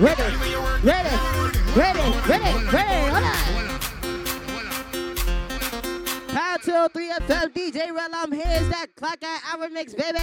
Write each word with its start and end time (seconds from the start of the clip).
ready, 0.00 0.22
ready, 0.22 0.54
ready, 0.84 1.16
ready, 1.74 2.00
ready. 2.26 2.94
Hold 3.10 3.24
on. 3.24 3.32
Power 6.28 6.58
203 6.62 7.10
FM, 7.10 7.52
DJ 7.54 7.94
Rell, 7.94 8.10
I'm 8.12 8.32
here. 8.32 8.44
It's 8.46 8.68
that 8.68 8.94
clock 8.96 9.22
out 9.24 9.40
hour 9.52 9.68
mix, 9.70 9.94
baby. 9.94 10.18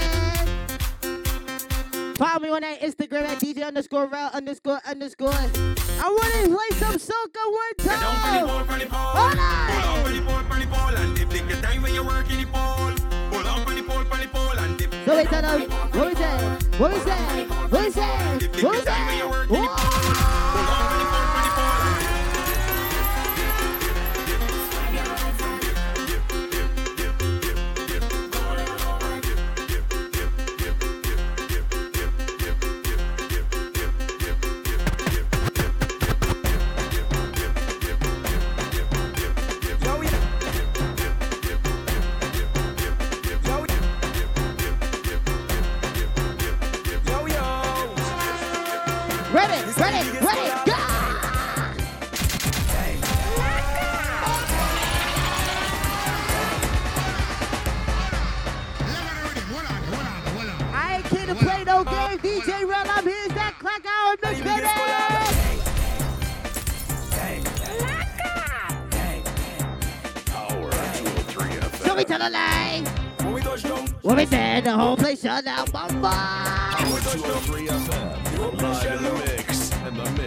Follow 2.18 2.40
me 2.40 2.50
on 2.50 2.62
that 2.62 2.82
Instagram 2.82 3.24
at 3.24 3.40
DJ 3.40 3.66
underscore 3.66 4.06
Rell 4.08 4.30
underscore 4.34 4.80
underscore. 4.86 5.32
I 5.32 6.10
want 6.10 6.34
to 6.34 6.50
play 6.50 6.78
some 6.78 6.96
soca 6.96 7.52
one 7.52 7.76
time. 7.78 8.48
Hold 8.48 9.40
on. 9.40 9.74
So 15.14 15.18
wait, 15.18 15.28
tell 15.28 15.42
them, 15.44 15.62
what 15.92 16.08
we 16.08 16.16
say? 16.16 16.58
What 16.80 16.92
we 16.92 17.00
say? 17.02 17.46
What 17.70 17.84
we 17.84 17.92
say? 17.92 18.64
What 18.64 18.72
we 18.72 18.82
say? 18.82 19.22
Whoa! 19.48 20.43
Ready, 49.76 50.10
ready, 50.20 50.50
go! 50.68 50.74
I 60.76 60.98
ain't 60.98 61.08
here 61.08 61.26
to 61.26 61.36
play 61.36 61.64
no 61.64 61.84
game. 61.84 62.20
DJ 62.20 62.70
Rell, 62.70 62.86
I'm 62.88 63.04
here. 63.04 63.16
It's 63.26 63.34
that 63.34 63.56
clock 63.58 63.84
hour 63.84 64.16
mix, 64.22 64.42
baby. 64.42 64.68
So 71.84 71.96
we 71.96 72.04
tell 72.04 72.22
a 72.22 72.30
lie. 72.30 72.84
When 73.22 73.34
we 73.34 73.42
touch 73.42 73.64
down, 73.64 73.88
What 74.04 74.18
we 74.18 74.26
the 74.26 74.78
whole 74.78 74.98
place 74.98 75.22
shut 75.22 75.46
down. 75.46 75.66
Bumba. 75.68 76.54
203 77.14 77.68
FM, 77.68 78.40
live 78.40 78.54
in 78.54 79.04
the 79.04 79.33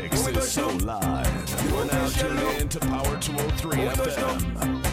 mix, 0.02 0.27
and 0.27 0.27
the 0.27 0.33
mix 0.33 0.47
is 0.47 0.52
so 0.52 0.69
live. 0.84 1.64
You're 1.69 1.84
now 1.86 2.08
tuned 2.08 2.61
in 2.61 2.69
to 2.69 2.80
Power 2.80 3.16
203 3.20 3.77
FM. 3.77 4.86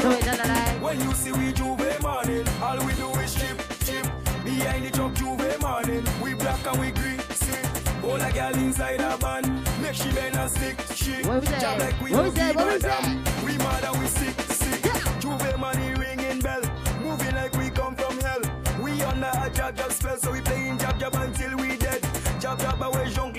So 0.00 0.10
we 0.10 0.16
tell 0.20 0.80
when 0.80 1.00
you 1.00 1.12
see 1.12 1.32
we 1.32 1.52
J'ouvert 1.52 2.02
morning, 2.02 2.46
all 2.62 2.78
we 2.84 2.92
do 2.94 3.10
is 3.20 3.34
chip, 3.34 3.58
chip. 3.84 4.06
Behind 4.44 4.84
the 4.84 4.90
truck 4.90 5.12
J'ouvert 5.14 5.60
morning, 5.60 6.04
we 6.22 6.34
black 6.34 6.64
and 6.66 6.80
we 6.80 6.90
green, 6.90 7.18
see. 7.30 7.60
Hold 8.00 8.20
a 8.20 8.32
girl 8.32 8.54
inside 8.54 9.00
a 9.00 9.16
van, 9.16 9.64
make 9.82 9.94
she 9.94 10.10
bend 10.12 10.36
and 10.36 10.50
stick, 10.50 10.80
she. 10.94 11.26
What 11.26 11.40
we 11.40 11.46
say? 11.46 11.78
Like 11.78 12.00
we 12.00 12.12
What 12.12 12.24
we 12.24 12.30
give 12.30 12.56
What 12.56 12.84
a 12.84 13.22
we 13.44 13.58
mad 13.58 13.84
and 13.84 13.98
we 14.00 14.06
sick, 14.06 14.40
sick. 14.40 14.82
J'ouvert 15.20 15.58
money 15.58 15.94
ringing 15.94 16.40
bell, 16.40 16.62
moving 17.02 17.34
like 17.34 17.54
we 17.56 17.70
come 17.70 17.94
from 17.96 18.18
hell. 18.20 18.42
We 18.80 19.02
under 19.02 19.30
a 19.34 19.50
jab 19.50 19.76
jab 19.76 19.92
spell, 19.92 20.16
so 20.16 20.32
we 20.32 20.40
playing 20.40 20.78
jab 20.78 20.98
jab 20.98 21.14
until 21.16 21.56
we 21.56 21.76
dead. 21.76 22.00
Jab 22.40 22.58
jab 22.60 22.80
away 22.80 23.08
fish, 23.08 23.37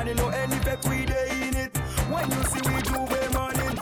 and 0.00 0.08
you 0.08 0.14
know 0.14 0.28
any 0.28 0.56
effect 0.56 0.88
we 0.88 1.04
day 1.04 1.28
in 1.48 1.56
it. 1.56 1.76
When 2.08 2.24
you 2.30 2.42
see 2.50 2.60
we 2.68 2.80
J'ouvert 2.88 3.32
morning, 3.34 3.76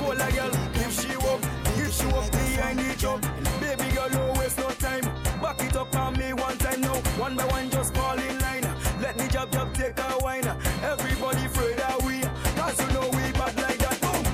Hold 0.00 0.20
a 0.20 0.30
girl, 0.32 0.50
if 0.74 0.92
she 1.00 1.16
walk, 1.16 1.40
if 1.76 1.92
she 1.94 2.06
walk 2.06 2.30
behind 2.30 2.78
the 2.78 2.94
truck. 2.98 3.20
Baby 3.60 3.90
girl, 3.94 4.10
no 4.10 4.38
waste 4.38 4.58
no 4.58 4.68
time. 4.86 5.04
Back 5.40 5.62
it 5.62 5.76
up 5.76 5.94
on 5.96 6.18
me 6.18 6.32
one 6.34 6.58
time 6.58 6.80
now. 6.82 6.96
One 7.16 7.36
by 7.36 7.44
one, 7.46 7.70
just 7.70 7.94
fall 7.94 8.18
in 8.18 8.38
line. 8.40 8.68
Let 9.00 9.16
me 9.18 9.28
jab 9.28 9.50
jab 9.50 9.72
take 9.72 9.98
a 9.98 10.18
wine. 10.20 10.46
Everybody 10.82 11.46
afraid 11.46 11.78
that 11.78 12.02
we, 12.02 12.20
cause 12.60 12.78
you 12.80 12.92
know 12.92 13.08
we 13.16 13.32
bad 13.32 13.56
like 13.56 13.78
that. 13.78 13.98
Boom. 14.02 14.24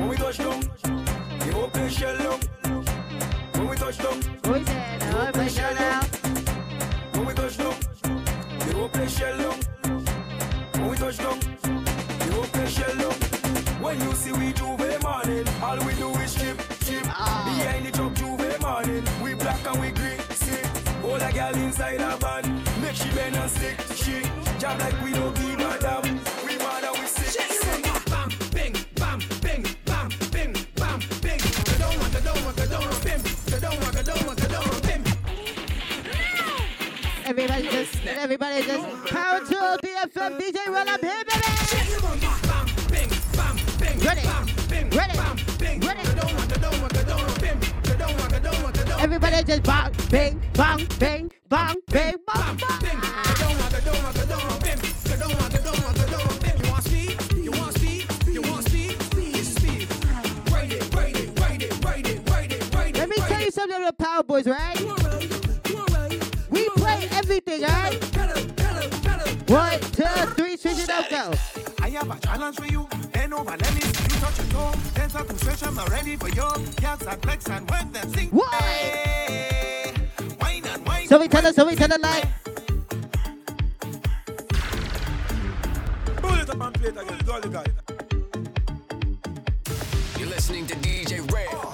When 0.00 0.08
we 0.08 0.16
touch 0.16 0.38
down, 0.38 0.62
you 1.46 1.52
open 1.52 1.88
shell 1.88 2.18
down. 2.18 2.40
When 3.54 3.68
we 3.68 3.76
touch 3.76 3.98
down, 3.98 4.39
shell 9.10 9.36
down. 9.38 9.58
When 10.74 10.90
we 10.90 10.96
touch 10.96 11.18
down, 11.18 11.38
you 12.24 12.32
open 12.38 12.66
shell 12.68 12.96
down. 12.96 13.16
When 13.82 14.00
you 14.00 14.12
see 14.12 14.32
we 14.32 14.52
J'ouvert 14.52 15.02
morning, 15.02 15.46
all 15.62 15.78
we 15.84 15.94
do 15.94 16.10
is 16.20 16.34
chip, 16.34 16.56
chip. 16.84 17.04
Ah. 17.06 17.44
Behind 17.46 17.86
the 17.86 17.90
truck 17.90 18.14
J'ouvert 18.14 18.60
morning, 18.60 19.04
we 19.22 19.34
black 19.34 19.66
and 19.66 19.80
we 19.80 19.90
green, 19.90 20.20
see. 20.30 20.62
Hold 21.02 21.22
a 21.22 21.32
girl 21.32 21.54
inside 21.56 22.00
a 22.00 22.16
van, 22.16 22.44
make 22.80 22.94
she 22.94 23.10
bend 23.10 23.36
and 23.36 23.50
stick, 23.50 23.78
she. 23.96 24.22
Job 24.58 24.78
like 24.78 25.02
we 25.02 25.12
don't 25.12 25.34
give 25.34 25.60
a 25.60 25.78
damn. 25.80 26.29
Everybody 38.22 38.62
just, 38.66 38.86
power 39.06 39.38
to 39.38 39.78
the 39.80 39.88
FM, 40.04 40.38
DJ 40.38 40.66
Rell, 40.66 40.84
I'm 40.86 41.00
here, 41.00 41.24
baby. 41.24 41.40
Ready, 44.04 44.20
ready, 44.94 45.18
ready. 45.80 46.04
Everybody 49.00 49.42
just 49.44 49.62
bang, 49.62 49.90
bang, 50.10 50.38
bang, 50.52 50.88
bang, 50.98 51.30
bang, 51.48 51.76
bang, 51.88 52.18
bang, 52.26 52.26
bang. 52.26 53.00
Let 62.92 63.08
me 63.08 63.16
tell 63.16 63.40
you 63.40 63.50
something 63.50 63.76
about 63.78 63.96
Power 63.96 64.22
Boys, 64.22 64.46
right? 64.46 64.99
We 67.40 67.58
play 67.58 67.64
everything, 67.64 68.54
right? 68.68 69.50
One, 69.50 69.80
two, 69.80 70.04
three, 70.34 70.56
switch 70.58 70.78
it 70.78 70.90
up, 70.90 71.08
go. 71.08 71.32
I 71.82 71.88
have 71.90 72.10
a 72.10 72.20
challenge 72.20 72.56
for 72.56 72.66
you. 72.66 72.86
Bend 73.12 73.32
over, 73.32 73.50
let 73.50 73.74
me 73.74 73.80
see 73.80 74.14
you 74.14 74.20
touch 74.20 74.38
your 74.38 74.46
toe. 74.48 74.74
Dance 74.94 75.14
up 75.14 75.26
to 75.26 75.38
stretch, 75.38 75.62
I'm 75.62 75.74
not 75.74 75.88
ready 75.88 76.16
for 76.16 76.28
you. 76.28 76.44
Yes, 76.82 77.06
I 77.06 77.16
flex 77.16 77.48
and 77.48 77.70
work 77.70 77.92
that 77.92 78.10
sing. 78.10 78.28
What? 78.28 78.52
Hey, 78.52 79.92
wine 80.38 80.64
and 80.66 80.86
wine. 80.86 81.06
So 81.06 81.18
we 81.18 81.28
tell 81.28 81.46
us, 81.46 81.56
so 81.56 81.66
we 81.66 81.76
tell 81.76 81.90
us 81.90 81.98
like, 82.00 82.24
Pull 86.16 86.34
it 86.34 86.50
up 86.50 86.60
and 86.60 86.74
play 86.74 86.88
it 86.88 86.96
again. 86.98 87.18
Do 87.24 87.32
all 87.32 87.40
you 87.40 87.50
got. 87.50 87.68
You're 90.18 90.28
listening 90.28 90.66
to 90.66 90.74
DJ 90.76 91.32
Rell. 91.32 91.72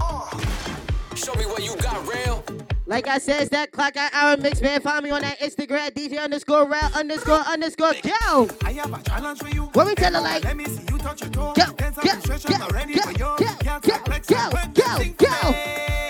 Uh, 0.00 0.30
uh. 0.30 1.14
Show 1.16 1.34
me 1.34 1.46
what 1.46 1.64
you 1.64 1.76
got, 1.76 2.06
Rell. 2.06 2.44
Like 2.88 3.06
I 3.06 3.18
said, 3.18 3.42
it's 3.42 3.50
that 3.50 3.70
clock 3.70 3.98
out 3.98 4.10
hour 4.14 4.38
mix, 4.38 4.62
man. 4.62 4.80
Follow 4.80 5.02
me 5.02 5.10
on 5.10 5.20
that 5.20 5.38
Instagram, 5.40 5.90
DJ 5.90 6.18
underscore 6.18 6.66
rell 6.66 6.90
underscore 6.94 7.40
underscore 7.40 7.92
go. 8.02 8.48
I 8.64 8.72
have 8.72 8.98
a 8.98 9.02
challenge 9.02 9.40
for 9.40 9.48
you. 9.50 9.64
What 9.74 9.88
we 9.88 9.94
tell 9.94 10.14
her 10.14 10.20
like? 10.22 10.42
Let 10.42 10.56
me 10.56 10.64
see 10.64 10.82
you 10.90 10.96
touch 10.96 11.20
your 11.20 11.30
toe. 11.30 11.52
Go, 11.54 11.66
go, 11.66 11.90
go, 11.90 12.10
I'm 12.10 12.58
not 12.60 12.72
ready 12.72 12.94
go, 12.94 13.12
go, 13.12 13.36
Yes, 13.40 13.62
go, 13.62 13.92
I 13.92 13.98
flex 13.98 14.30
and 14.30 14.38
go, 14.38 14.56
work 14.56 14.74
go, 14.74 14.82
that 14.82 15.00
sing 15.02 15.14
go. 15.18 16.07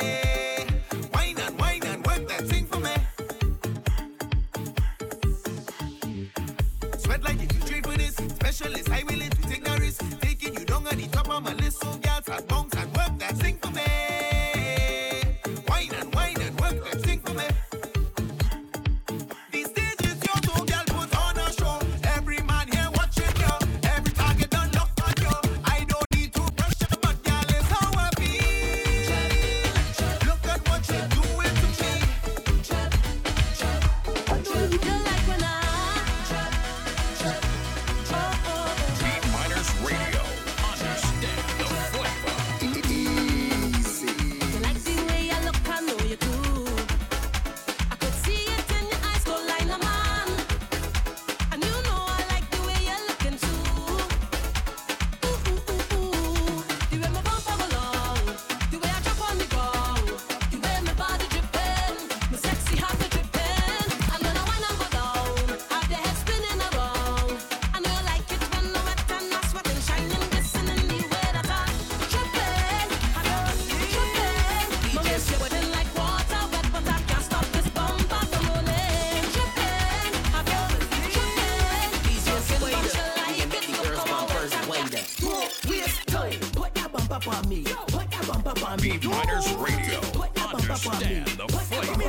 on. 87.46 87.64
Put 87.88 88.10
that 88.10 88.26
bump 88.26 88.46
up 88.46 88.70
on 88.70 88.80
me. 88.80 88.90
Radio. 88.92 90.00
Put 90.12 90.34
that 90.34 90.52
bump 90.52 90.70
up 90.70 90.86
on 90.86 90.98
me. 91.00 91.22
Put 91.36 91.70
that 91.70 91.84
bump 91.84 91.98
me. 91.98 92.04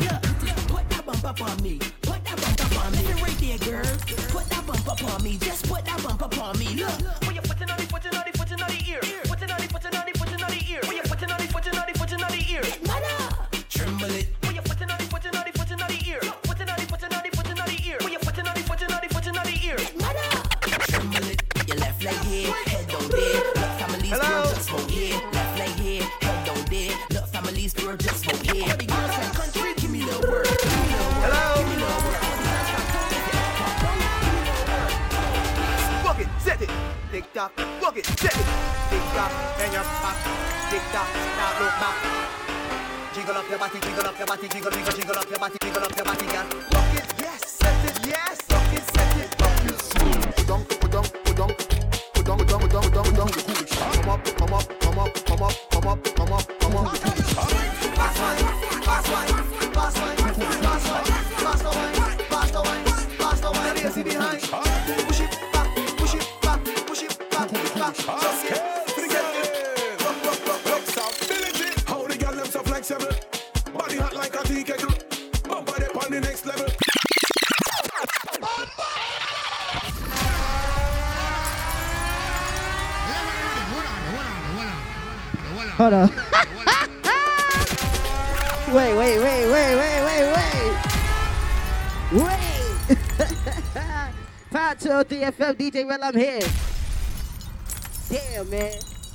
Look. 0.00 0.22
Put 0.68 0.88
that 0.90 1.04
bump 1.36 1.62
me. 1.62 1.78
Put 2.02 2.24
that 2.24 2.36
bump 2.36 2.92
me. 2.92 3.58
Put 4.28 4.48
that 4.50 4.66
bump 4.66 5.22
me. 5.22 5.38
Just 5.38 5.68
put 5.68 5.84
that 5.84 6.02
bump 6.02 6.58
me. 6.58 6.66
Look. 6.74 7.21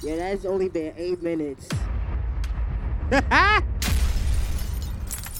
Yeah, 0.04 0.18
that's 0.18 0.46
only 0.46 0.70
been 0.70 0.94
eight 0.96 1.24
minutes. 1.24 1.68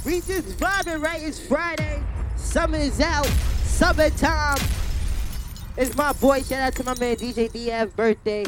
we 0.06 0.22
just 0.22 0.58
vibing, 0.58 1.04
right? 1.04 1.22
It's 1.22 1.40
Friday. 1.40 2.02
Summer 2.36 2.78
is 2.78 3.00
out. 3.00 3.28
Summertime. 3.64 4.58
It's 5.78 5.96
my 5.96 6.12
boy. 6.14 6.42
Shout 6.42 6.62
out 6.62 6.76
to 6.76 6.84
my 6.84 6.98
man 7.00 7.18
DJ 7.18 7.52
DF 7.52 7.96
birthday. 7.96 8.46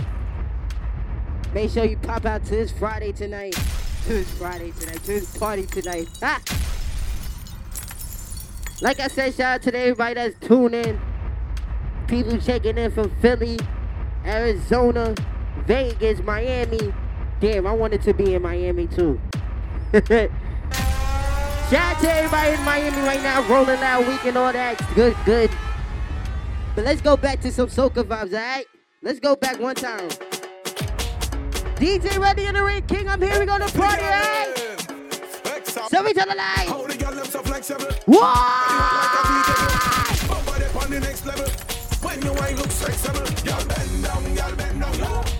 Make 1.53 1.69
sure 1.69 1.85
you 1.85 1.97
pop 1.97 2.25
out 2.25 2.43
to 2.45 2.51
this 2.51 2.71
Friday 2.71 3.11
tonight. 3.11 3.53
To 3.53 4.13
this 4.13 4.31
Friday 4.31 4.71
tonight. 4.79 5.03
To 5.03 5.19
this 5.19 5.37
party 5.37 5.67
tonight. 5.67 6.07
Ha! 6.21 6.41
Like 8.81 8.99
I 8.99 9.09
said, 9.09 9.35
shout 9.35 9.55
out 9.55 9.61
to 9.63 9.77
everybody 9.77 10.15
that's 10.15 10.39
tuning 10.39 10.85
in. 10.85 11.01
People 12.07 12.39
checking 12.39 12.79
in 12.79 12.89
from 12.91 13.11
Philly, 13.21 13.59
Arizona, 14.25 15.13
Vegas, 15.69 16.19
Miami. 16.23 16.91
Damn, 17.39 17.67
I 17.67 17.71
wanted 17.73 18.01
to 18.01 18.11
be 18.11 18.33
in 18.33 18.41
Miami 18.41 18.87
too. 18.87 19.21
Shout 19.93 20.31
out 21.71 22.01
to 22.01 22.11
everybody 22.11 22.55
in 22.55 22.63
Miami 22.63 22.97
right 23.01 23.21
now, 23.21 23.47
rolling 23.47 23.77
out 23.77 24.07
week 24.07 24.25
and 24.25 24.35
all 24.35 24.51
that. 24.51 24.83
Good, 24.95 25.15
good. 25.25 25.51
But 26.73 26.85
let's 26.85 27.01
go 27.01 27.15
back 27.15 27.39
to 27.41 27.51
some 27.51 27.67
soca 27.67 28.03
vibes, 28.03 28.33
alright? 28.33 28.65
Let's 29.03 29.19
go 29.19 29.35
back 29.35 29.59
one 29.59 29.75
time. 29.75 30.09
DJ 31.75 32.17
Ready 32.17 32.47
in 32.47 32.55
the 32.55 32.63
Ring 32.63 32.81
King, 32.87 33.07
I'm 33.07 33.21
here. 33.21 33.39
We 33.39 33.45
gonna 33.45 33.67
party, 33.67 34.01
alright? 34.01 34.57
So 35.91 36.03
we 36.03 36.13
tell 36.13 36.25
the 36.25 36.33
lie. 36.35 36.65
Hold 36.67 36.89
it, 36.89 36.99
When 42.01 42.21
your 42.23 42.33
wine 42.33 42.55
looks 42.55 42.81
flexible, 42.81 43.19
y'all 43.45 43.67
bend 43.67 44.03
down, 44.03 44.35
y'all 44.35 44.55
bend 44.55 44.81
down. 44.81 45.38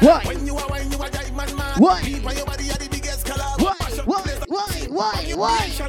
Why? 0.00 0.22
When 0.24 0.46
you 0.46 0.56
are 0.56 0.68
wine, 0.68 0.90
you. 0.92 0.98
Why? 0.98 1.10
Why? 1.76 2.02
Why? 3.58 3.74
Why? 4.46 4.86
Why? 4.88 5.32
Why? 5.34 5.88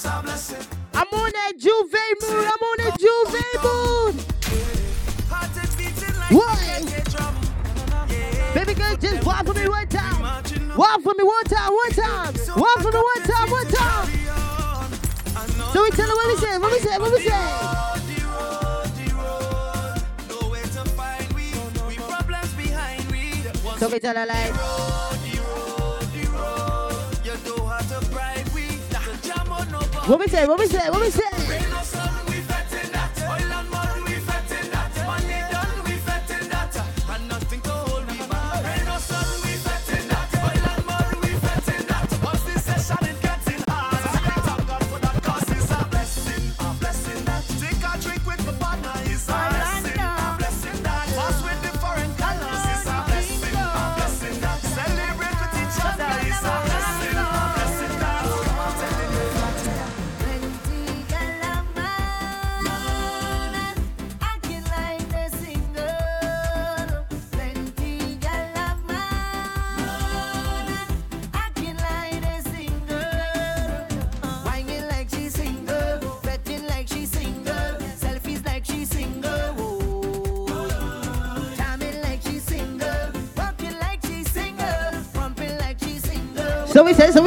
is 0.00 0.06
our 0.06 0.22
blessing. 0.22 0.66
I'm 0.94 1.06
on 1.12 1.30
a 1.30 1.52
J'ouvert 1.58 2.20
mood. 2.22 2.46
I'm 2.52 2.62
on 2.68 2.80
a 2.80 2.90
J'ouvert 3.02 3.56
mood. 3.64 4.14
What? 6.30 6.58
Baby 8.54 8.74
girl, 8.74 8.96
just 8.96 9.24
walk 9.24 9.46
for 9.46 9.54
me 9.54 9.68
one 9.68 9.88
time. 9.88 10.22
Walk 10.76 11.02
for 11.02 11.14
me 11.14 11.24
one 11.24 11.44
time, 11.44 11.72
one 11.72 11.90
time. 11.90 12.34
Walk 12.56 12.80
for 12.80 12.92
me 12.92 13.00
one 13.12 13.22
time, 13.30 13.50
one 13.50 13.66
time. 13.66 14.08
So 15.72 15.82
we 15.82 15.90
tell 15.90 16.08
her 16.08 16.14
what 16.14 16.28
we 16.28 16.36
say, 16.36 16.58
what 16.58 16.72
we 16.72 16.78
say, 16.78 16.98
what 16.98 17.12
we 17.12 17.20
say. 17.20 17.56
So 23.78 23.88
we 23.88 23.98
tell 23.98 24.16
her 24.16 24.26
like. 24.26 25.19
What 30.10 30.18
we 30.18 30.26
say? 30.26 30.44
What 30.44 30.58
we 30.58 30.66
say? 30.66 30.90
What 30.90 31.02
we 31.02 31.10
say? 31.10 31.69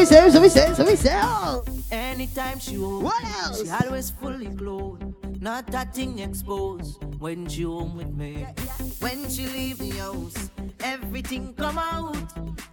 say, 0.05 0.29
so 0.29 0.47
say, 0.47 0.73
so 0.73 0.95
say. 0.95 1.19
Oh. 1.23 1.63
Anytime 1.91 2.59
she 2.59 2.75
home, 2.75 3.03
what 3.03 3.23
else? 3.23 3.61
She 3.63 3.69
always 3.69 4.09
fully 4.09 4.47
clothed, 4.47 5.03
not 5.41 5.67
that 5.67 5.93
thing 5.93 6.19
exposed. 6.19 7.03
When 7.19 7.47
she 7.47 7.63
home 7.63 7.95
with 7.95 8.13
me, 8.13 8.41
yeah, 8.41 8.51
yeah. 8.57 8.85
when 8.99 9.29
she 9.29 9.47
leave 9.47 9.77
the 9.77 9.91
house, 9.91 10.49
everything 10.81 11.53
come 11.53 11.77
out 11.77 12.17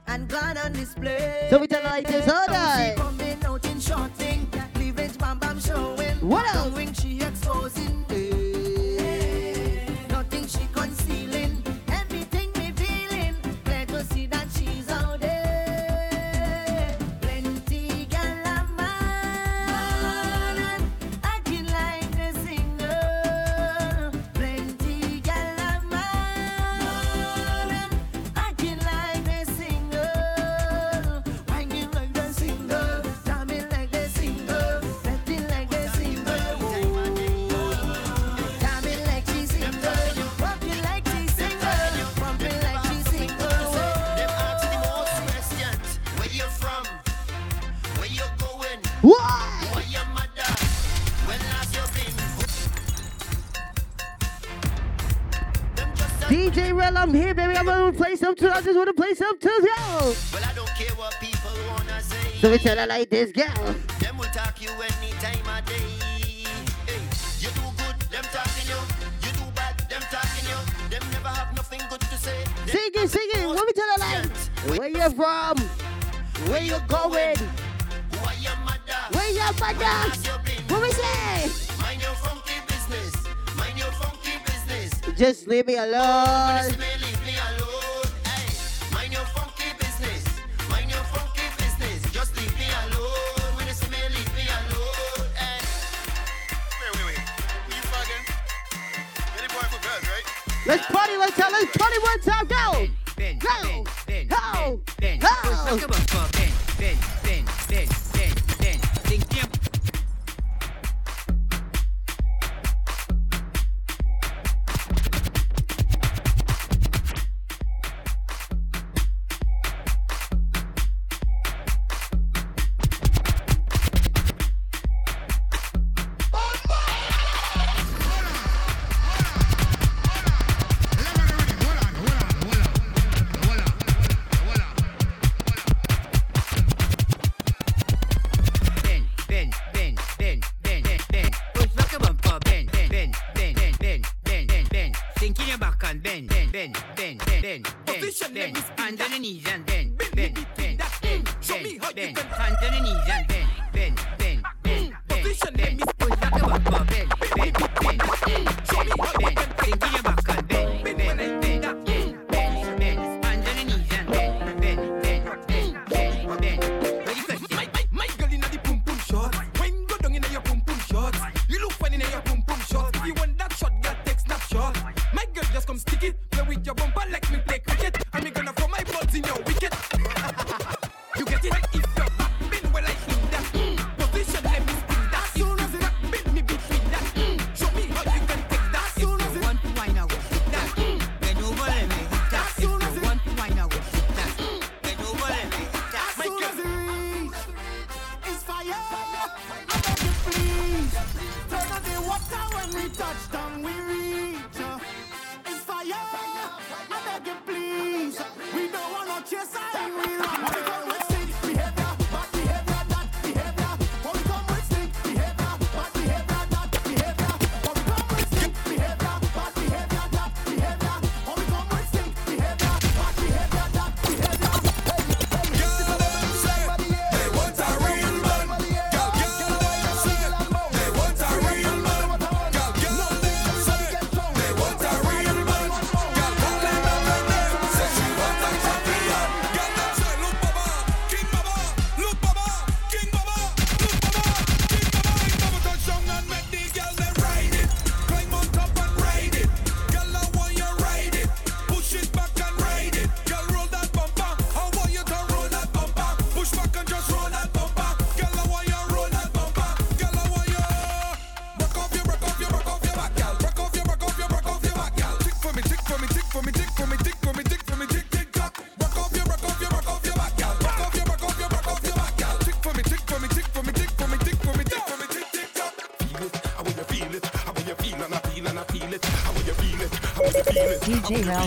and 0.07 0.29
gone 0.29 0.57
on 0.59 0.73
display. 0.73 1.47
So 1.51 1.59
we 1.59 1.67
tell 1.67 1.83
her 1.83 1.89
like 1.89 2.07
this 2.07 2.29
all 2.29 2.47
night. 2.49 3.20
I 58.31 58.61
just 58.63 58.77
want 58.77 58.87
to 58.87 58.95
play 58.95 59.13
some 59.15 59.37
to 59.39 59.49
yo. 59.49 60.15
Well, 60.33 60.45
I 60.47 60.53
don't 60.55 60.69
care 60.79 60.95
what 60.95 61.13
people 61.21 61.51
wanna 61.69 62.01
say. 62.01 62.39
So 62.41 62.49
we 62.51 62.59
tell 62.59 62.79
her 62.79 62.87
like 62.87 63.11
this, 63.11 63.33
girl. 63.33 63.75
Them 63.99 64.19
will 64.19 64.27
talk 64.27 64.63
you 64.63 64.71
any 64.71 65.11
time 65.19 65.43
of 65.51 65.65
day. 65.67 65.75
Hey, 66.87 67.03
you 67.43 67.51
do 67.51 67.67
good, 67.77 67.99
them 68.07 68.23
talking 68.31 68.69
you. 68.71 68.79
You 69.27 69.33
do 69.35 69.51
bad, 69.51 69.77
them 69.91 70.03
talking 70.15 70.47
you. 70.47 70.59
Them 70.91 71.03
never 71.11 71.29
have 71.29 71.57
nothing 71.57 71.81
good 71.91 72.01
to 72.03 72.17
say. 72.17 72.45
Them 72.45 72.69
sing 72.69 72.91
it, 72.95 73.11
sing 73.11 73.31
it. 73.35 73.75
Tell 73.75 73.91
her 73.91 73.99
like? 73.99 74.79
Where 74.79 74.89
you 74.89 75.11
from? 75.11 75.59
Where 76.49 76.63
you 76.63 76.79
going? 76.87 77.37
Who 77.37 78.31
your 78.41 78.57
mother? 78.63 79.01
Where 79.11 79.31
your? 79.31 79.53
What 80.69 80.83
we 80.83 80.93
say? 80.93 81.51
Mind 81.83 82.01
your 82.01 82.15
funky 82.15 82.55
business. 82.69 83.27
Mind 83.57 83.77
your 83.77 83.91
funky 83.91 84.39
business. 84.47 85.19
Just 85.19 85.49
leave 85.49 85.67
me 85.67 85.77
alone. 85.77 87.00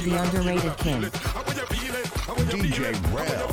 the 0.04 0.22
underrated 0.22 0.78
king. 0.78 1.02
DJ 2.52 2.94
Rell. 3.14 3.50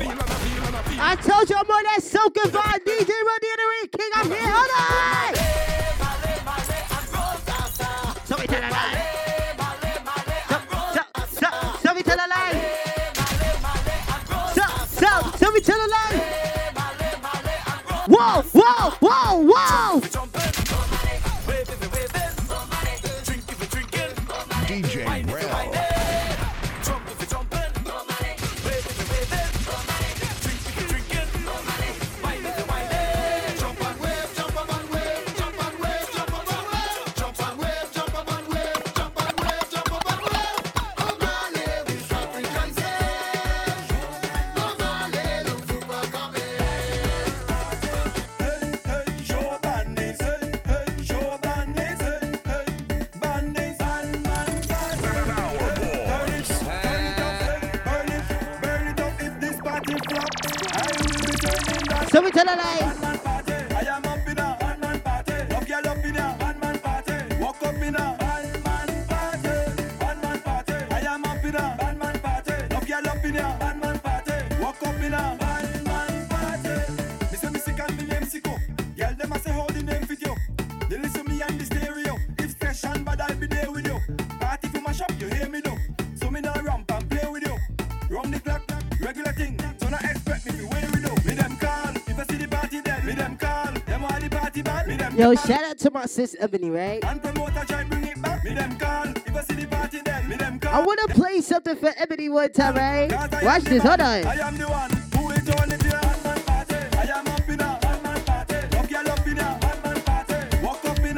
I 1.03 1.17
told 1.17 1.49
you 1.49 1.57
I'm 1.57 1.71
on 1.71 1.83
that 1.85 2.01
soca 2.03 2.51
vibe 2.51 2.80
So 62.11 62.21
we 62.23 62.31
tell 62.31 62.45
a 62.45 62.55
lie. 62.55 63.20
to 95.81 95.91
my 95.91 96.05
sis 96.05 96.37
Ebony, 96.39 96.69
right? 96.71 97.03
I 97.03 97.15
wanna 100.85 101.09
play 101.09 101.41
something 101.41 101.75
for 101.77 101.91
Ebony 101.97 102.29
one 102.29 102.53
time, 102.53 102.77
right? 102.77 103.11
Watch 103.43 103.65
this, 103.65 103.83
hold 103.83 104.01
on. 104.01 104.27
I 104.27 104.35
am 104.47 104.59
the 104.59 104.69
one 104.69 104.83
on 104.83 104.91
the 105.69 105.81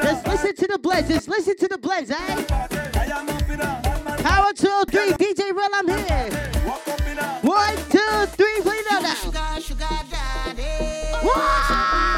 Just 0.01 0.25
listen 0.27 0.55
to 0.55 0.67
the 0.67 0.79
blends, 0.79 1.09
just 1.09 1.27
listen 1.27 1.57
to 1.57 1.67
the 1.67 1.77
blends, 1.77 2.09
eh? 2.09 2.43
Power 4.23 4.53
2, 4.53 4.83
3, 4.89 5.11
DJ 5.13 5.53
Rell, 5.55 5.69
I'm 5.73 5.87
here. 5.87 6.31
One, 7.41 7.75
two, 7.89 8.25
three, 8.37 8.61
play 8.61 8.79
now. 8.89 9.03
Sugar, 9.13 9.61
sugar, 9.61 9.87
daddy. 10.09 12.12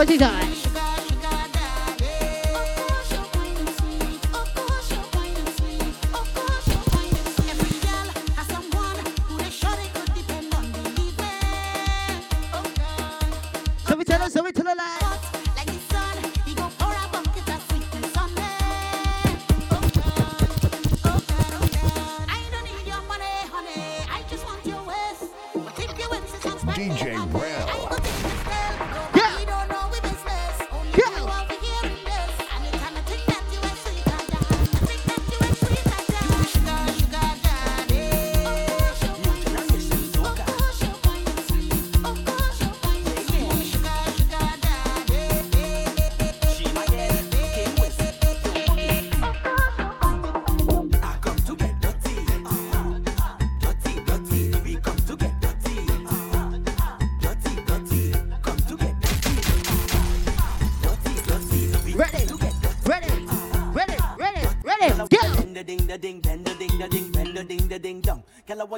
What 0.00 0.08
did 0.08 0.20
got? 0.20 0.49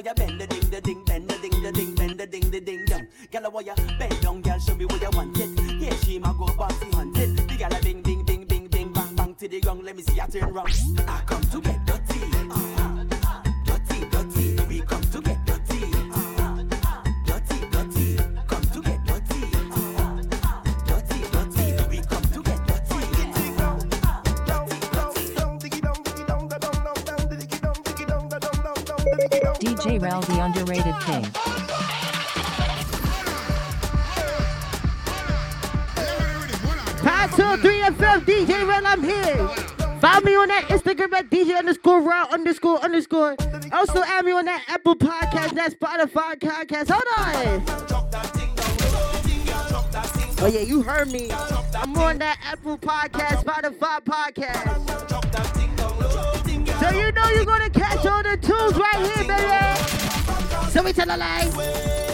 ya 0.03 0.11
a 0.11 0.13
vender. 0.13 0.42
Also, 43.83 43.99
out 43.99 44.05
to 44.05 44.11
everyone 44.13 44.45
that 44.45 44.63
Apple 44.69 44.95
Podcast, 44.95 45.55
that 45.55 45.77
Spotify 45.77 46.39
Podcast. 46.39 46.89
Hold 46.89 47.03
on. 47.17 47.61
Oh 50.39 50.47
yeah, 50.47 50.61
you 50.61 50.81
heard 50.81 51.11
me. 51.11 51.29
I'm 51.75 51.97
on 51.97 52.17
that 52.19 52.39
Apple 52.45 52.77
Podcast, 52.77 53.43
Spotify 53.43 53.99
Podcast. 54.05 54.89
So 56.79 56.89
you 56.97 57.11
know 57.11 57.29
you're 57.31 57.43
gonna 57.43 57.69
catch 57.69 58.05
all 58.05 58.23
the 58.23 58.37
tunes 58.37 58.77
right 58.77 58.99
here, 59.05 59.27
baby. 59.27 60.69
So 60.69 60.81
we 60.81 60.93
tell 60.93 61.13
a 61.13 61.17
lie. 61.17 62.12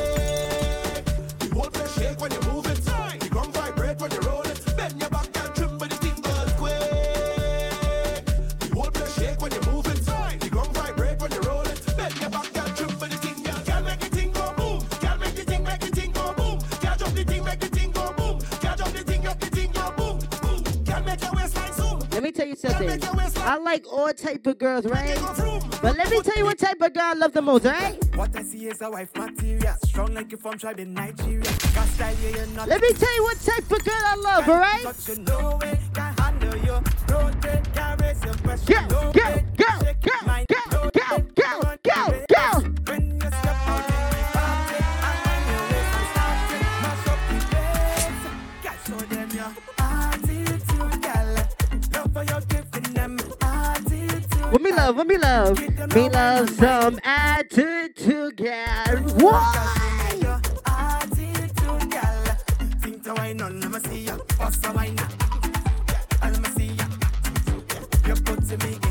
I 23.50 23.58
like 23.58 23.84
all 23.92 24.14
type 24.14 24.46
of 24.46 24.60
girls, 24.60 24.86
right? 24.86 25.18
But 25.82 25.98
let 25.98 26.12
me 26.12 26.22
tell 26.22 26.38
you 26.38 26.46
what 26.46 26.60
type 26.60 26.80
of 26.82 26.94
girl 26.94 27.04
I 27.04 27.14
love 27.14 27.34
the 27.34 27.42
most, 27.42 27.66
right? 27.66 27.98
What 28.16 28.36
I 28.36 28.44
see 28.44 28.68
is 28.68 28.80
a 28.80 28.92
wife 28.92 29.10
material, 29.18 29.74
strong 29.86 30.14
like 30.14 30.32
you 30.32 30.38
from 30.38 30.60
tribe 30.60 30.80
in 30.80 30.94
Nigeria. 30.94 31.50
Let 32.68 32.80
me 32.80 32.94
tell 32.94 33.16
you 33.16 33.24
what 33.24 33.40
type 33.42 33.72
of 33.72 33.84
girl 33.84 34.04
I 34.06 34.16
love, 34.18 34.50
all 34.50 34.60
right? 34.60 34.84
Go, 34.84 35.58
go, 38.86 39.14
go, 39.14 39.44
go, 39.58 40.46
go. 40.48 40.59
What 54.52 54.64
me 54.64 54.72
love, 54.72 54.96
what 54.98 55.06
me 55.06 55.18
love? 55.18 55.60
Me 55.96 56.10
love 56.10 56.50
some 56.50 57.00
attitude, 57.04 58.36
girl. 58.36 58.98
Why? 59.18 59.54
Think 62.82 63.04
to 63.04 63.14
wine 63.14 63.42
me 63.72 63.80
see 63.80 64.06
ya. 64.06 64.18
Bust 64.40 64.66
a 64.66 64.74
me 66.42 66.50
see 66.58 66.74
ya. 66.74 66.86
You 68.08 68.16
put 68.16 68.42
me 68.64 68.89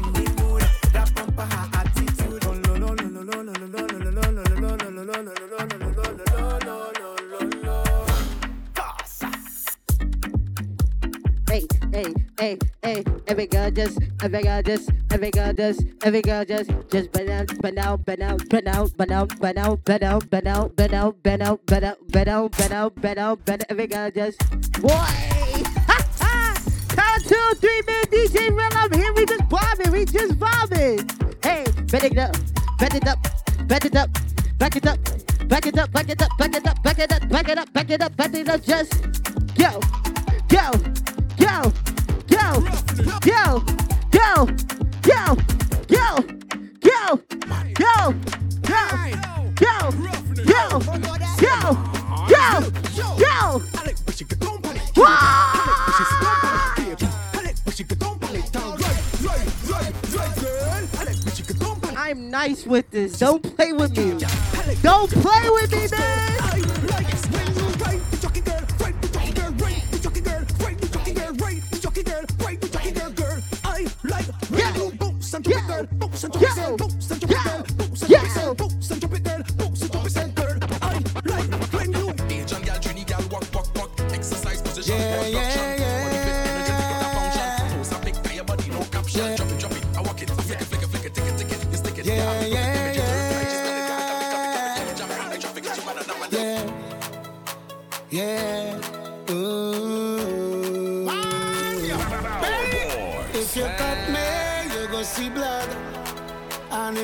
hey, 12.38 12.58
hey, 12.82 13.04
every 13.26 13.46
girl 13.46 13.70
just, 13.70 13.98
every 14.22 14.42
girl 14.42 14.62
just, 14.62 14.90
every 15.10 15.30
girl 15.30 15.52
just, 15.52 15.82
every 16.04 16.22
girl 16.22 16.44
just, 16.44 16.70
just 16.88 17.12
bend 17.12 17.30
out, 17.30 17.60
bend 17.60 17.78
out, 17.78 18.04
bend 18.04 18.22
out, 18.22 18.48
bend 18.48 18.68
out, 18.68 18.96
bend 18.96 19.12
out, 19.12 19.40
bend 19.40 19.58
out, 19.58 19.84
bend 19.84 20.04
out, 20.04 20.30
bend 20.30 20.46
out, 20.46 20.76
bend 20.76 20.94
out, 20.94 21.22
bend 21.22 21.42
out, 21.42 21.66
bend 21.66 21.84
out, 21.84 21.98
bend 22.08 22.28
out, 22.28 22.50
bend 22.54 22.72
out, 22.72 22.94
bend 23.00 23.18
out, 23.18 23.44
bend 23.44 23.64
every 23.68 23.86
girl 23.86 24.10
just, 24.10 24.38
boy! 24.80 24.88
Ha 24.88 26.08
ha! 26.20 26.54
Count 26.88 27.24
two, 27.24 27.54
three, 27.56 27.82
man, 27.86 28.04
DJ 28.04 28.56
Rell, 28.56 28.70
I'm 28.74 28.92
here, 28.92 29.12
we 29.14 29.26
just 29.26 29.48
bobbing, 29.48 29.90
we 29.90 30.04
just 30.04 30.38
bobbing. 30.38 31.08
Hey, 31.42 31.64
bend 31.90 32.04
it 32.04 32.18
up, 32.18 32.36
bend 32.78 32.94
it 32.94 33.08
up, 33.08 33.18
bend 33.66 33.84
it 33.84 33.96
up, 33.96 34.10
back 34.58 34.76
it 34.76 34.86
up, 34.86 34.98
back 35.48 35.66
it 35.66 35.78
up, 35.78 35.90
back 35.92 36.08
it 36.08 36.22
up, 36.22 36.38
back 36.38 36.54
it 36.54 36.66
up, 36.66 36.82
back 36.82 36.98
it 36.98 37.12
up, 37.12 37.28
back 37.28 37.48
it 37.48 37.58
up, 37.58 37.72
back 37.72 37.90
it 37.90 38.02
up, 38.02 38.16
back 38.16 38.34
it 38.34 38.48
up, 38.48 38.62
just 38.62 39.02
go, 39.56 39.80
go, 42.60 42.70
go, 43.20 43.64
go, 44.10 44.46
go, 45.02 45.36
go, 45.88 46.26
go, 46.68 47.22
go, 47.74 48.14
go, 48.44 48.74
go, 49.54 49.66
go, 49.66 50.78
go, 52.28 52.70
go. 53.18 53.62
I'm 61.96 62.30
nice 62.30 62.64
with 62.66 62.90
this. 62.90 63.18
Don't 63.18 63.42
play 63.54 63.72
with 63.74 63.96
me. 63.96 64.18
Don't 64.82 65.10
play 65.10 65.50
with 65.50 65.70
me, 65.72 65.88
man. 65.96 66.37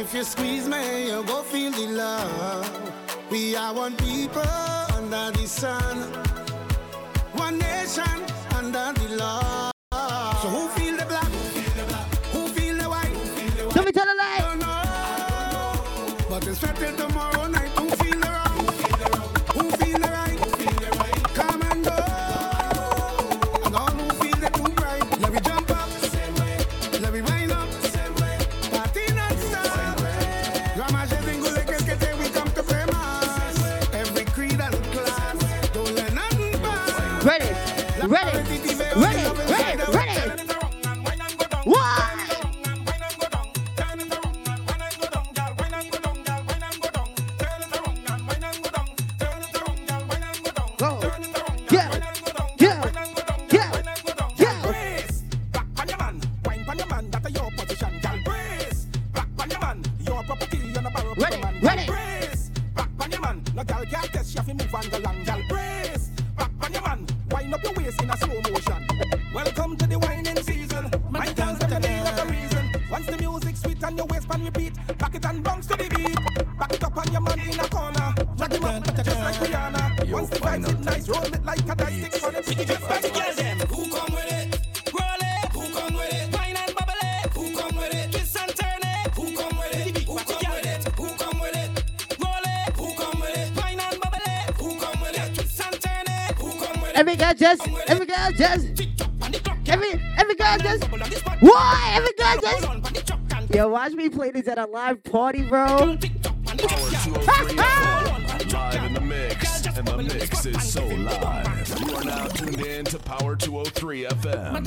If 0.05 0.12
you 0.14 0.23
squeeze 0.23 0.69
me, 0.69 1.07
you 1.07 1.25
go 1.25 1.43
feel 1.43 1.71
the 1.71 1.87
love. 1.87 2.93
We 3.31 3.57
are 3.57 3.73
one 3.73 3.97
people 3.97 4.43
under 4.93 5.31
the 5.33 5.47
sun. 5.47 6.24
matter 57.25 57.43
your 57.43 57.51
position, 57.53 57.99
gal 58.01 58.19
brace. 58.25 58.87
Back 59.13 59.29
on 59.39 59.51
your 59.51 59.61
man, 59.61 59.83
your 60.01 60.23
property 60.25 60.59
and 60.77 60.87
a 60.87 60.91
barrel 60.91 61.15
ready, 61.17 61.41
man. 61.41 61.61
Ready. 61.61 61.87
Brace. 61.87 62.51
Back 62.75 62.91
on 63.01 63.11
your 63.11 63.21
man, 63.21 63.43
no 63.55 63.65
gal 63.65 63.85
can't 63.85 64.13
test 64.13 64.35
you 64.35 64.41
if 64.41 64.49
you 64.49 64.55
move 64.55 64.75
on 64.75 64.91
the 64.91 64.99
land, 65.01 65.27
gal 65.27 65.41
brace. 65.49 66.11
Back 66.37 66.51
on 66.63 66.73
your 66.73 66.83
man, 66.83 67.07
wind 67.31 67.55
up 67.55 67.63
your 67.63 67.73
waist 67.75 68.03
in 68.03 68.11
a 68.11 68.17
slow 68.17 68.41
motion. 68.51 68.89
Welcome 69.35 69.77
to 69.77 69.87
the 69.87 69.99
whining 69.99 70.37
season. 70.43 70.91
My 71.11 71.33
girls 71.33 71.61
never 71.61 71.81
need 71.81 72.03
what 72.03 72.21
a 72.21 72.27
reason. 72.27 72.71
Once 72.91 73.07
the 73.07 73.17
music 73.17 73.57
sweet 73.57 73.83
and 73.83 73.97
your 73.97 74.07
waistband 74.07 74.45
repeat, 74.45 74.99
back 74.99 75.15
it 75.15 75.25
and 75.25 75.43
bounce 75.43 75.67
to 75.67 75.77
the 75.77 75.89
beat. 75.89 76.59
Back 76.59 76.73
it 76.73 76.85
up 76.85 76.97
on 76.97 77.13
your 77.13 77.21
man 77.21 77.41
in 77.41 77.61
a 77.61 77.69
corner. 77.69 78.15
Drag 78.37 78.53
him 78.53 78.65
up 78.65 78.85
just 78.85 79.21
like 79.21 79.35
Rihanna. 79.37 80.11
Once 80.11 80.31
the 80.31 80.37
vibe's 80.37 80.85
nice, 80.85 81.09
roll 81.09 81.23
it 81.23 81.45
like 81.45 81.69
a 81.69 81.75
dice 81.75 82.07
stick 82.07 82.25
on 82.25 82.35
it. 82.35 82.45
Just 82.45 82.91
like 82.91 83.04
girl 98.14 98.33
just, 98.33 98.66
every 99.68 100.00
every 100.16 100.35
girl 100.35 100.59
just. 100.59 100.85
Why? 101.40 101.92
Every 101.94 102.12
girl 102.18 102.37
just. 102.40 103.55
Yo, 103.55 103.68
watch 103.68 103.92
me 103.92 104.09
play 104.09 104.31
this 104.31 104.48
at 104.48 104.59
a 104.59 104.66
live 104.66 105.03
party, 105.05 105.42
bro. 105.42 105.66
Power 105.66 105.96
203 105.96 107.57
Live 108.53 108.85
in 108.85 108.94
the 108.94 109.00
mix. 109.00 109.66
And 109.66 109.87
the 109.87 109.96
mix 109.96 110.46
is 110.46 110.72
so 110.72 110.87
live. 110.87 111.81
You 111.81 111.96
are 111.96 112.05
now 112.05 112.27
tuned 112.29 112.61
in 112.61 112.85
to 112.87 112.98
Power 112.98 113.37
203 113.37 114.05
FM. 114.05 114.62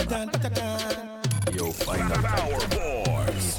You'll 1.55 1.71
find 1.71 2.11
the 2.11 2.15
Power 2.15 2.67
Boys. 2.67 3.57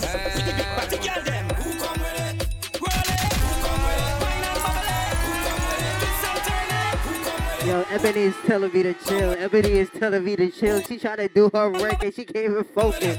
Ebony 7.91 8.23
is 8.23 8.35
telling 8.47 8.73
me 8.73 8.83
to 8.83 8.95
chill. 8.95 9.33
Ebony 9.39 9.73
is 9.73 9.91
telling 9.91 10.25
me 10.25 10.37
to 10.37 10.51
chill. 10.51 10.81
She 10.83 10.99
trying 10.99 11.19
to 11.19 11.29
do 11.29 11.51
her 11.53 11.71
work 11.71 12.03
and 12.03 12.15
she 12.15 12.25
can't 12.25 12.51
even 12.51 12.65
focus. 12.65 13.17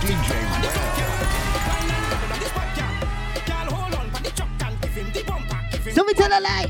DJ 0.00 0.50
So 5.92 6.04
me 6.04 6.14
tell 6.14 6.30
a 6.30 6.40
lie. 6.40 6.69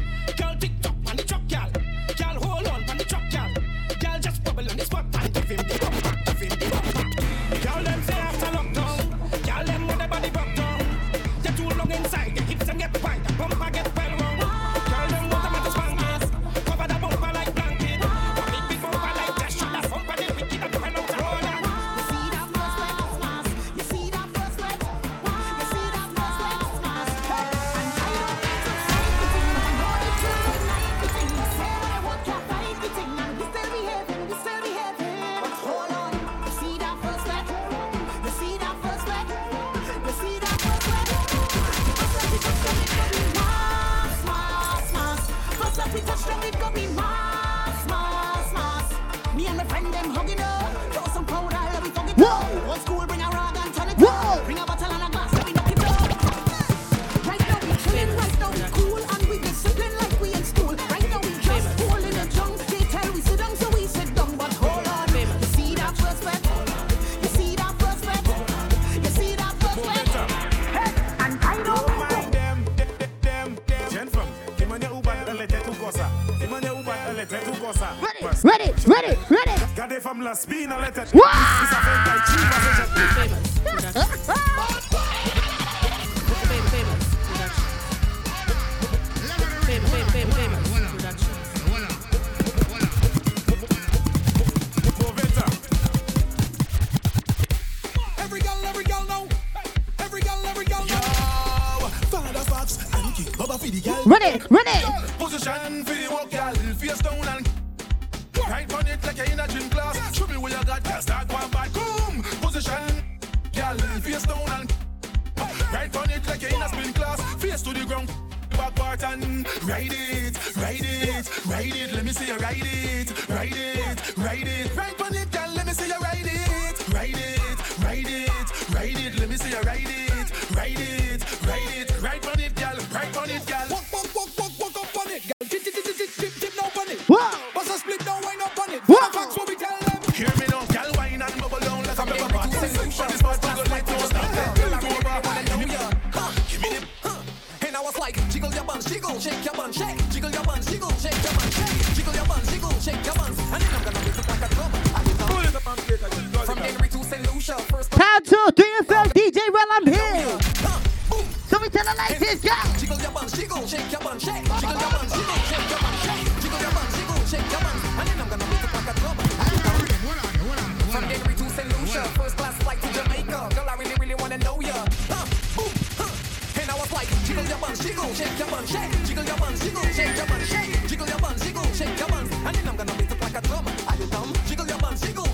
jiggle 184.47 184.67
your 184.67 184.79
jiggle, 184.97 185.27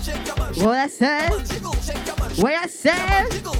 your 0.55 0.65
What 0.65 0.77
I 0.77 0.87
said? 0.87 1.29
What 2.37 2.53
I 2.53 2.67
said? 2.67 3.56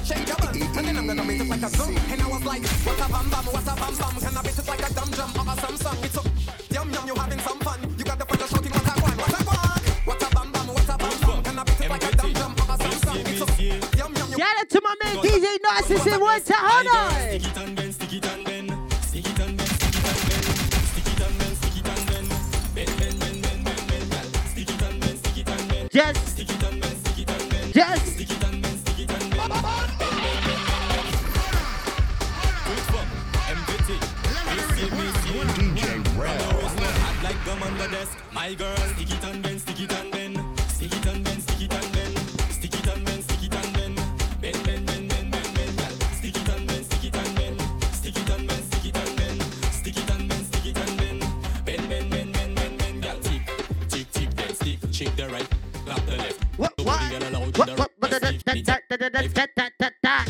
Da, 59.37 59.45
da, 59.55 59.69
da, 59.77 59.89
da. 60.01 60.25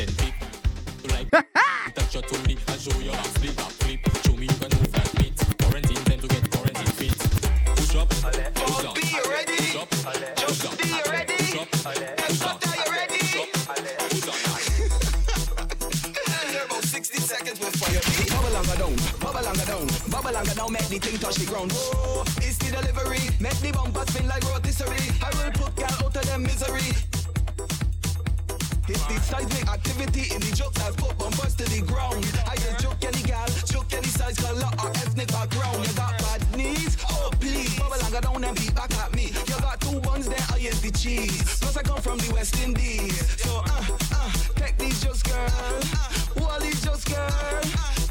Touch 1.96 2.14
your 2.14 2.24
tummy 2.24 2.58
and 2.68 2.82
show 2.82 3.00
your 3.00 3.16
ass 3.16 3.38
flip 3.38 3.56
flip. 3.56 4.04
Show 4.26 4.34
me 4.34 4.48
you 4.48 4.56
can 4.60 4.68
move 4.76 4.94
like 4.94 5.14
meat. 5.22 5.32
Quarantine 5.64 6.04
them 6.04 6.20
to 6.20 6.28
get 6.28 6.52
quarantine 6.52 6.92
fit. 6.92 7.16
Push 7.78 7.96
up, 7.96 8.10
push 8.10 8.20
down. 8.84 8.94
Be 8.96 9.08
ready. 9.32 9.56
Push 9.56 9.76
up, 9.80 9.88
just 10.36 10.60
be 10.78 10.92
ready. 11.10 11.38
Push 11.40 11.56
up, 11.56 11.72
push 11.72 11.96
down. 12.44 12.60
You 12.76 12.92
ready? 12.92 13.18
Push 13.18 13.40
up, 13.40 13.48
push 13.48 14.20
down. 14.28 14.44
About 16.66 16.84
60 16.84 17.18
seconds 17.22 17.60
will 17.62 17.72
fire. 17.80 18.04
Bubble 18.28 18.52
longer 18.52 18.76
down, 18.76 18.96
bubble 19.22 19.42
longer 19.42 19.66
down, 19.72 19.88
bubble 20.12 20.34
longer 20.34 20.54
down. 20.54 20.72
Make 20.74 20.90
the 20.90 21.00
thing 21.00 21.18
touch 21.18 21.36
the 21.36 21.46
ground. 21.46 21.72
Oh, 21.74 22.26
it's 22.40 22.58
delivery. 22.58 23.24
Make 23.40 23.58
the 23.62 23.72
bumper 23.72 24.04
spin 24.12 24.28
like 24.28 24.44
rotisserie. 24.52 25.16
I 25.24 25.32
will 25.40 25.52
put 25.54 25.78
gal 25.78 25.94
out 26.04 26.14
of 26.14 26.26
them 26.26 26.44
misery 26.44 27.07
the 29.08 29.20
seismic 29.22 29.68
activity 29.70 30.34
in 30.34 30.42
the 30.42 30.52
joke 30.56 30.74
I've 30.82 30.96
put 30.98 31.18
bumpers 31.18 31.56
to 31.56 31.66
the 31.66 31.82
ground. 31.82 32.26
I 32.48 32.56
just 32.56 32.80
joke 32.80 33.04
any 33.04 33.22
gal, 33.24 33.48
joke 33.66 33.94
any 33.94 34.08
size, 34.08 34.38
color 34.38 34.70
or 34.84 34.90
ethnic 34.90 35.28
background. 35.30 35.86
You 35.88 35.94
got 35.94 36.18
bad 36.20 36.42
knees? 36.58 36.98
Oh 37.10 37.30
please, 37.40 37.78
bubble 37.80 37.96
and 38.02 38.12
go 38.12 38.22
down 38.22 38.44
and 38.44 38.56
beat 38.58 38.76
back 38.76 38.94
at 38.98 39.14
me. 39.16 39.32
You 39.48 39.56
got 39.62 39.80
two 39.82 40.00
buns, 40.02 40.28
then 40.28 40.42
I 40.52 40.58
use 40.58 40.82
the 40.82 40.92
cheese. 40.92 41.60
Plus 41.60 41.78
I 41.78 41.84
come 41.84 42.02
from 42.02 42.18
the 42.20 42.34
West 42.34 42.60
Indies, 42.62 43.16
so 43.42 43.62
uh 43.66 43.86
uh, 44.14 44.32
take 44.56 44.78
these 44.78 45.02
jokes, 45.04 45.24
girl. 45.24 45.36
Uh, 45.38 46.42
Wally 46.42 46.72
jokes, 46.84 47.06
girl. 47.06 47.28
Uh, 47.30 48.07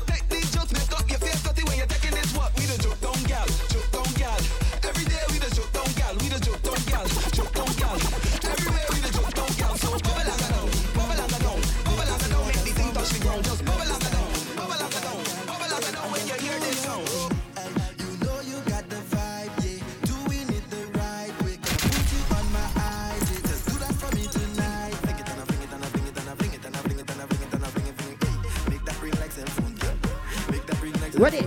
What? 31.17 31.46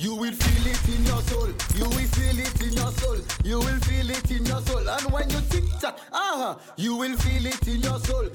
You 0.00 0.14
will 0.14 0.32
feel 0.32 0.66
it 0.66 0.88
in 0.88 1.04
your 1.04 1.20
soul. 1.22 1.48
You 1.74 1.84
will 1.84 2.08
feel 2.16 2.38
it 2.38 2.62
in 2.62 2.72
your 2.72 2.90
soul. 2.92 3.18
You 3.44 3.58
will 3.58 3.80
feel 3.80 4.10
it 4.10 4.30
in 4.30 4.46
your 4.46 4.60
soul. 4.62 4.88
And 4.88 5.12
when 5.12 5.30
you 5.30 5.40
tick 5.50 5.64
tock, 5.80 5.98
uh-huh, 6.12 6.56
you 6.76 6.96
will 6.96 7.16
feel 7.18 7.46
it 7.46 7.68
in 7.68 7.80
your 7.80 7.98
soul. 8.00 8.28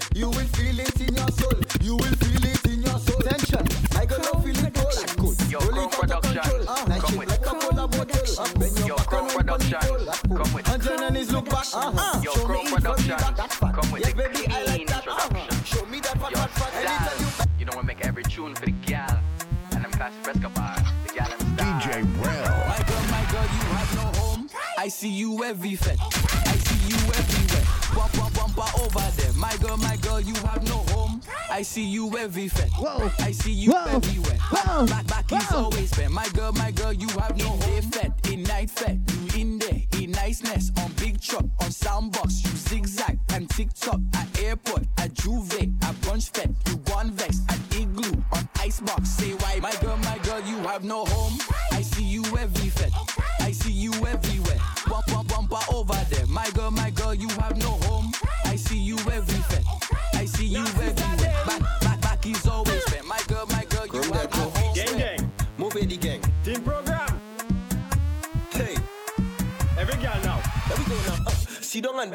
See 25.50 25.56
you 25.56 25.58
every 25.58 25.76
fet. 25.78 25.98
I 26.00 26.58
see 26.58 26.90
you 26.90 26.98
everywhere. 27.12 27.66
Bump, 27.96 28.14
bump, 28.14 28.36
bumper 28.36 28.84
over 28.84 29.12
there. 29.18 29.34
My 29.34 29.56
girl, 29.58 29.78
my 29.78 29.96
girl, 29.98 30.20
you 30.20 30.36
have 30.36 30.64
no 30.68 30.78
home. 30.94 31.22
I 31.50 31.64
see 31.64 31.86
you 31.86 32.16
every 32.20 32.50
fet. 32.50 32.70
Whoa. 32.78 33.10
I 33.18 33.32
see 33.32 33.54
you 33.54 33.72
Whoa. 33.72 33.96
everywhere. 33.96 34.38
Whoa. 34.52 34.86
Back, 34.86 35.08
back 35.08 35.32
is 35.32 35.52
always 35.52 35.92
fair. 35.92 36.08
My 36.10 36.28
girl, 36.36 36.52
my 36.52 36.70
girl, 36.70 36.94
you 36.94 37.08
have 37.18 37.36
no 37.36 37.58
day 37.62 37.82
fet. 37.82 38.12
In 38.32 38.44
night 38.44 38.70
you 38.88 39.42
in 39.42 39.58
there. 39.58 39.82
In 40.00 40.12
niceness, 40.12 40.72
on 40.84 40.92
big 40.94 41.20
truck, 41.20 41.46
on 41.62 41.70
soundbox, 41.70 42.44
you 42.46 42.52
zigzag 42.56 43.18
and 43.34 43.50
TikTok 43.50 44.00
at 44.14 44.28
airport, 44.44 44.84
at 44.98 45.14
J'ouvert, 45.16 45.72
at 45.84 45.96
brunch 46.02 46.30
fet. 46.30 46.50
You 46.68 46.76
one 46.94 47.12
vex 47.12 47.42
at 47.50 47.60
igloo, 47.76 48.22
on 48.34 48.48
icebox. 48.60 49.10
Say 49.10 49.32
why, 49.32 49.60
my 49.60 49.74
girl, 49.82 49.98
my 49.98 50.20
girl, 50.20 50.42
you 50.42 50.58
have 50.60 50.84
no 50.84 51.06
home. 51.06 51.19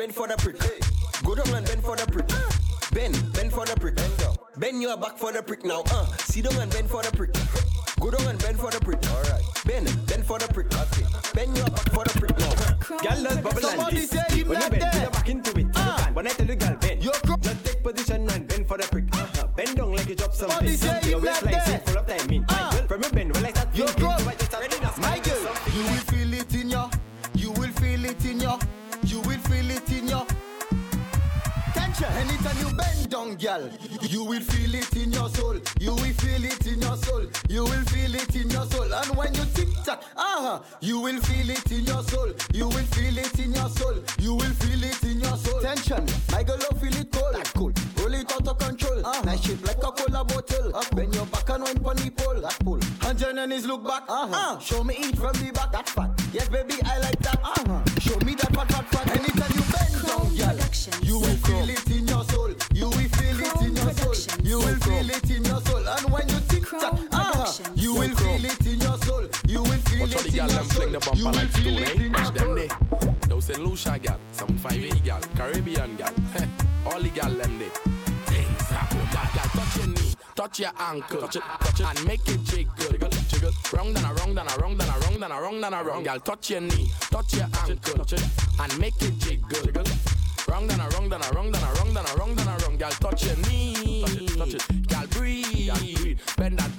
Bend 0.04 0.14
for 0.14 0.28
the 0.28 0.36
prick. 0.36 0.58
Go 1.24 1.34
down 1.34 1.54
and 1.54 1.66
bend 1.66 1.82
for 1.82 1.96
the 1.96 2.04
prick. 2.04 2.28
Bend, 2.92 3.32
bend 3.32 3.50
for 3.50 3.64
the 3.64 3.74
prick. 3.80 3.96
Bend 4.58 4.82
your 4.82 4.98
back 4.98 5.16
for 5.16 5.32
the 5.32 5.42
prick 5.42 5.64
now. 5.64 5.82
Uh, 5.90 6.04
sit 6.18 6.44
down 6.44 6.60
and 6.60 6.70
bend 6.70 6.90
for 6.90 7.02
the 7.02 7.10
prick. 7.16 7.32
Go 8.00 8.10
down 8.10 8.28
and 8.28 8.38
bend 8.38 8.58
for 8.60 8.70
the 8.70 8.80
prick. 8.80 9.00
All 9.08 9.22
right. 9.32 9.42
Bend, 9.64 9.88
bend 10.06 10.26
for 10.26 10.38
the 10.38 10.48
prick. 10.52 10.68
Bend 11.32 11.56
your 11.56 11.70
back 11.70 11.88
for 11.88 12.04
the 12.04 12.12
prick 12.20 12.36
now. 12.38 12.52
Girl, 12.98 13.22
let's 13.22 13.40
bubble 13.40 13.66
and 13.66 14.23
girl, 33.58 33.70
you 34.02 34.24
will 34.24 34.40
feel 34.40 34.74
it 34.74 34.96
in 34.96 35.12
your 35.12 35.28
soul. 35.28 35.56
You 35.80 35.94
will 35.94 36.14
feel 36.14 36.44
it 36.44 36.66
in 36.66 36.80
your 36.80 36.96
soul. 36.96 37.26
You 37.48 37.64
will 37.64 37.84
feel 37.84 38.14
it 38.14 38.34
in 38.36 38.50
your 38.50 38.64
soul. 38.66 38.92
And 38.92 39.16
when 39.16 39.34
you 39.34 39.44
tick 39.54 39.68
tock, 39.84 40.04
uh-huh, 40.16 40.60
you 40.80 41.00
will 41.00 41.20
feel 41.20 41.50
it 41.50 41.70
in 41.72 41.84
your 41.84 42.02
soul. 42.02 42.32
You 42.52 42.68
will 42.68 42.88
feel 42.94 43.18
it 43.18 43.38
in 43.38 43.52
your 43.52 43.68
soul. 43.68 43.96
You 44.18 44.34
will 44.34 44.54
feel 44.62 44.82
it 44.82 45.02
in 45.04 45.20
your 45.20 45.36
soul. 45.36 45.60
Tension. 45.60 46.06
My 46.32 46.42
girl, 46.42 46.58
you 46.58 46.78
feel 46.78 47.00
it 47.00 47.12
cold. 47.12 47.34
That's 47.34 47.52
cool. 47.52 47.72
Roll 47.98 48.14
it 48.14 48.32
out 48.32 48.48
of 48.48 48.58
control. 48.58 49.06
Uh-huh. 49.06 49.22
Nice 49.22 49.44
shape 49.44 49.66
like 49.66 49.78
a 49.78 49.92
cola 49.92 50.24
bottle. 50.24 50.76
Up. 50.76 50.96
Bend 50.96 51.14
your 51.14 51.26
back 51.26 51.48
and 51.50 51.64
wine 51.64 51.78
pon 51.78 51.96
the 51.96 52.10
pole. 52.10 52.40
That's 52.40 52.58
pull. 52.58 52.80
And 53.04 53.52
his 53.52 53.66
look 53.66 53.84
back. 53.84 54.04
Uh-huh. 54.08 54.56
Uh, 54.56 54.58
show 54.58 54.84
me 54.84 54.94
it 54.94 55.16
from 55.16 55.32
the 55.32 55.50
back. 55.52 55.72
That's 55.72 55.90
fat. 55.92 56.10
Yes, 56.32 56.48
baby, 56.48 56.74
I 56.84 56.98
like 56.98 57.18
that. 57.20 57.38
Uh-huh. 57.42 57.63
Gal 70.46 70.56
them 70.56 70.68
fling 70.68 70.92
the 70.92 70.98
bumper 71.00 71.32
like 71.32 71.50
stone, 71.50 71.78
eh? 71.78 72.10
Watch 72.12 72.34
them 72.34 72.54
there. 72.54 72.68
Those 73.28 73.44
St. 73.46 73.58
Lucia 73.64 73.98
gal, 73.98 74.18
some 74.32 74.48
5A 74.48 75.04
gal, 75.04 75.20
Caribbean 75.36 75.96
gal, 75.96 76.12
all 76.86 77.00
the 77.00 77.08
gal 77.10 77.30
them. 77.30 77.58
Things 78.26 78.68
happen, 78.68 78.98
gal, 79.12 79.28
gal, 79.34 79.48
touch 79.54 79.76
your 79.76 79.86
knee, 79.86 80.14
touch 80.34 80.60
your 80.60 80.72
ankle, 80.78 81.20
touch 81.20 81.36
it, 81.36 81.42
touch 81.60 81.80
it, 81.80 81.86
and 81.86 82.06
make 82.06 82.28
it 82.28 82.44
jiggle, 82.44 82.90
jiggle, 82.90 83.08
jiggle. 83.28 83.52
Wrong, 83.72 83.92
then 83.92 84.04
a 84.04 84.14
wrong, 84.14 84.34
then 84.34 84.46
a 84.46 84.58
wrong, 84.58 84.76
then 84.76 84.90
a 84.90 84.98
wrong, 85.00 85.20
then 85.20 85.32
a 85.32 85.40
wrong, 85.40 85.60
then 85.60 85.74
a 85.74 85.82
wrong. 85.82 86.02
Gal, 86.04 86.20
touch 86.20 86.50
your 86.50 86.60
knee, 86.60 86.90
touch 87.10 87.34
your 87.34 87.46
ankle, 87.66 87.94
touch 87.94 88.12
it, 88.12 88.24
and 88.60 88.78
make 88.78 89.00
it 89.00 89.18
jiggle, 89.18 89.62
jiggle. 89.64 89.84
Wrong, 90.46 90.70
a 90.70 90.88
wrong, 90.90 91.08
then 91.08 91.22
a 91.22 91.32
wrong, 91.32 91.50
then 91.50 91.62
a 91.62 91.72
wrong, 91.72 91.94
then 91.94 92.04
a 92.04 92.16
wrong, 92.16 92.34
then 92.34 92.48
a 92.48 92.56
wrong. 92.58 92.76
Gal, 92.76 92.90
touch 92.90 93.24
your 93.24 93.36
knee, 93.48 94.04
touch 94.04 94.16
it, 94.20 94.38
touch 94.38 94.54
it. 94.54 94.86
Gal, 94.88 95.06
breathe, 95.06 95.66
gal, 95.66 95.78
breathe. 95.78 96.20
Bend 96.36 96.58
that 96.58 96.73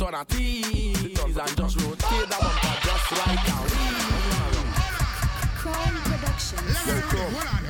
stick 0.00 0.08
it. 0.08 0.14
On 0.14 0.14
a 0.14 0.24
tease 0.24 1.36
and 1.36 1.56
just 1.56 1.80
rotate 1.80 2.28
that 2.28 2.40
bumper 2.40 2.76
just 2.86 3.12
right 3.12 3.46
down. 3.46 3.66
Crown 5.56 5.94
Productions. 6.02 6.86
Yo, 6.86 7.00
Chrome. 7.02 7.60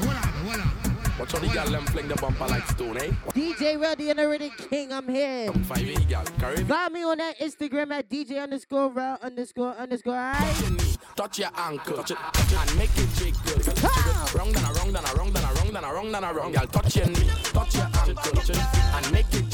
Watch 1.19 1.33
how 1.33 1.39
the 1.39 1.49
gal 1.49 1.69
them 1.69 1.85
fling 1.87 2.09
the 2.09 2.15
bumper 2.17 2.47
like 2.47 2.67
stone, 2.69 2.97
eh? 2.97 3.11
DJ 3.35 3.79
Ready 3.79 4.09
and 4.09 4.21
already 4.21 4.51
King, 4.57 4.91
I'm 4.91 5.07
here. 5.07 5.49
Some 5.49 5.65
5A 5.65 6.09
gal, 6.09 6.25
Caribbean. 6.39 6.67
Find 6.67 6.95
me 6.95 7.03
on 7.05 7.19
that 7.19 7.39
Instagram 7.39 7.93
at 7.93 8.09
DJ 8.09 8.43
underscore 8.43 8.89
Rell 8.89 9.19
underscore 9.21 9.75
underscore 9.75 10.17
I. 10.17 10.33
Touch 10.33 10.61
your 10.63 10.71
knee, 10.71 10.97
touch 11.17 11.39
your 11.39 11.51
ankle, 11.57 11.97
touch 11.99 12.13
it, 12.13 12.17
touch 12.33 12.53
it, 12.53 12.59
and 12.59 12.79
make 12.79 12.97
it 12.97 13.09
jiggle. 13.17 13.41
jiggle. 13.43 14.39
Wrong, 14.39 14.51
then 14.51 14.65
a 14.65 14.73
wrong, 14.73 14.93
then 14.95 15.05
a 15.05 15.15
wrong, 15.15 15.31
then 15.31 15.45
a 15.45 15.53
wrong, 15.53 15.73
then 15.73 15.85
a 15.85 15.93
wrong, 15.93 16.11
then 16.11 16.25
a 16.25 16.33
wrong. 16.33 16.53
Gal, 16.53 16.67
touch 16.69 16.97
your 16.97 17.07
knee, 17.07 17.31
touch 17.53 17.75
your 17.75 17.85
ankle, 17.85 18.15
touch 18.15 18.51
it, 18.51 18.59
and 18.95 19.13
make 19.13 19.35
it 19.35 19.50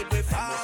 it 0.00 0.10
with 0.10 0.30
fire. 0.30 0.57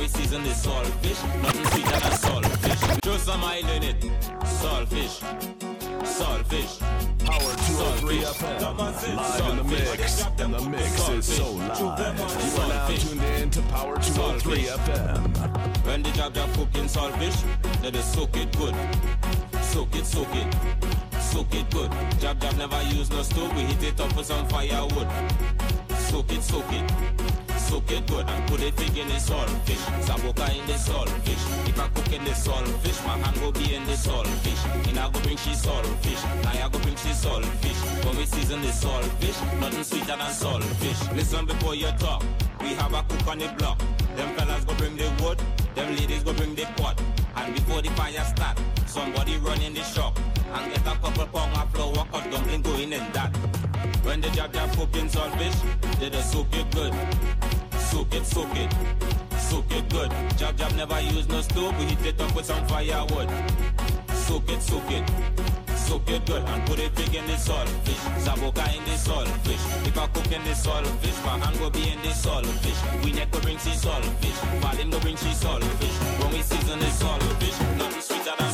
We 0.00 0.08
season 0.08 0.42
the 0.42 0.50
saltfish, 0.50 1.42
nothing 1.42 1.64
sweeter 1.66 2.00
than 2.00 2.16
saltfish. 2.24 3.02
Throw 3.02 3.16
some 3.18 3.44
oil 3.44 3.68
in 3.76 3.82
it. 3.82 4.00
Saltfish. 4.60 5.20
Saltfish. 6.18 6.80
Power 7.26 7.52
203 7.68 8.18
FM. 8.18 8.78
Live 9.16 9.50
in 9.50 9.56
the 9.58 9.64
mix. 9.64 10.24
And 10.38 10.54
the 10.54 10.60
mix 10.70 11.08
is 11.10 11.26
so 11.36 11.52
live. 11.52 11.78
You 11.78 11.86
are 11.86 12.68
now 12.68 12.86
tuned 12.88 13.22
in 13.22 13.50
to 13.50 13.62
Power 13.62 13.96
203 13.96 14.58
FM. 14.64 15.86
When 15.86 16.02
the 16.02 16.10
jab 16.12 16.34
jab 16.34 16.50
cooking 16.54 16.88
saltfish, 16.88 17.38
let 17.82 17.94
us 17.94 18.14
soak 18.14 18.36
it 18.36 18.56
good. 18.56 18.74
Soak 19.60 19.94
it, 19.96 20.06
soak 20.06 20.34
it. 20.34 20.54
Soak 21.20 21.54
it 21.54 21.70
good. 21.70 21.92
Jab 22.18 22.40
jab 22.40 22.56
never 22.56 22.82
use 22.84 23.10
no 23.10 23.22
stove, 23.22 23.54
we 23.54 23.62
heat 23.64 23.82
it 23.82 24.00
up 24.00 24.16
with 24.16 24.26
some 24.26 24.48
firewood. 24.48 25.08
Soak 26.08 26.32
it, 26.32 26.42
soak 26.42 26.72
it. 26.72 27.19
Soak 27.70 27.92
it 27.92 28.04
good 28.08 28.28
and 28.28 28.48
put 28.48 28.60
it 28.60 28.74
big 28.74 28.98
in 28.98 29.06
the 29.06 29.14
saltfish. 29.14 29.84
Saboka 30.02 30.50
in 30.58 30.66
the 30.66 30.72
saltfish. 30.72 31.68
If 31.68 31.78
I 31.78 31.86
cook 31.94 32.12
in 32.12 32.24
the 32.24 32.32
saltfish, 32.32 33.06
my 33.06 33.16
hand 33.16 33.40
will 33.40 33.52
be 33.52 33.76
in 33.76 33.84
the 33.86 33.92
saltfish. 33.92 34.88
And 34.88 34.98
I 34.98 35.08
go 35.08 35.20
bring 35.20 35.36
she 35.36 35.50
saltfish. 35.50 36.22
Now 36.42 36.66
I 36.66 36.68
go 36.68 36.80
bring 36.80 36.96
she 36.96 37.10
saltfish. 37.10 38.04
When 38.04 38.16
we 38.16 38.26
season 38.26 38.60
the 38.62 38.72
saltfish, 38.74 39.60
nothing 39.60 39.84
sweeter 39.84 40.16
than 40.18 40.32
saltfish. 40.42 41.14
Listen 41.14 41.46
before 41.46 41.76
you 41.76 41.92
talk. 42.00 42.24
We 42.60 42.74
have 42.74 42.92
a 42.92 43.04
cook 43.04 43.28
on 43.28 43.38
the 43.38 43.46
block. 43.56 43.78
Them 44.16 44.34
fellas 44.36 44.64
go 44.64 44.74
bring 44.74 44.96
the 44.96 45.08
wood, 45.22 45.38
them 45.76 45.94
ladies 45.94 46.24
go 46.24 46.32
bring 46.32 46.56
the 46.56 46.64
pot. 46.76 47.00
And 47.36 47.54
before 47.54 47.82
the 47.82 47.90
fire 47.90 48.24
start, 48.24 48.58
somebody 48.86 49.38
run 49.38 49.62
in 49.62 49.74
the 49.74 49.84
shop 49.84 50.18
and 50.54 50.72
get 50.72 50.80
a 50.80 50.98
couple 50.98 51.26
pound 51.26 51.56
of 51.56 51.70
flour, 51.70 52.04
cause 52.10 52.26
dumpling 52.32 52.62
going 52.62 52.92
in 52.92 53.12
that. 53.12 53.32
When 54.02 54.20
the 54.20 54.30
jab 54.30 54.52
jab 54.52 54.70
cooking 54.72 55.08
saltfish, 55.08 55.98
they 55.98 56.10
just 56.10 56.32
soak 56.32 56.54
it 56.54 56.70
good. 56.72 56.94
Soak 57.78 58.14
it, 58.14 58.26
soak 58.26 58.56
it, 58.56 58.72
soak 59.38 59.72
it 59.72 59.88
good. 59.88 60.10
Jab 60.36 60.56
jab 60.56 60.74
never 60.76 61.00
use 61.00 61.28
no 61.28 61.40
stove, 61.40 61.76
we 61.78 61.84
heat 61.86 62.06
it 62.06 62.20
up 62.20 62.34
with 62.34 62.46
some 62.46 62.66
firewood. 62.66 63.28
Soak 64.12 64.48
it, 64.50 64.62
soak 64.62 64.90
it, 64.90 65.04
soak 65.74 66.08
it 66.08 66.24
good 66.26 66.42
and 66.42 66.66
put 66.66 66.78
it 66.78 66.94
big 66.94 67.14
in 67.14 67.26
the 67.26 67.32
saltfish. 67.32 68.02
Saboka 68.24 68.64
in 68.76 68.84
the 68.84 68.96
saltfish. 68.96 69.86
If 69.86 69.98
I 69.98 70.06
cook 70.08 70.30
in 70.30 70.42
the 70.44 70.54
saltfish, 70.54 71.24
my 71.24 71.38
hand 71.38 71.58
will 71.60 71.70
be 71.70 71.88
in 71.90 71.98
the 72.02 72.08
saltfish. 72.08 73.04
We 73.04 73.12
neck 73.12 73.32
will 73.32 73.40
bring 73.40 73.58
she 73.58 73.70
saltfish. 73.70 74.38
Valin 74.62 74.92
will 74.92 75.00
bring 75.00 75.16
she 75.16 75.32
saltfish. 75.42 75.96
When 76.20 76.32
we 76.32 76.42
season 76.42 76.78
the 76.78 76.86
saltfish, 76.86 77.58
nothing 77.78 78.02
sweeter 78.02 78.36
than 78.38 78.49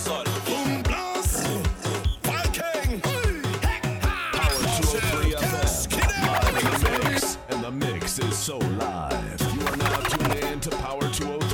the 8.17 8.25
mix 8.25 8.39
is 8.39 8.39
so 8.39 8.59
live. 8.59 9.41
You 9.55 9.67
are 9.67 9.77
now 9.77 9.97
tuned 10.01 10.45
in 10.45 10.61
to 10.61 10.71
Power 10.71 11.01
203 11.01 11.46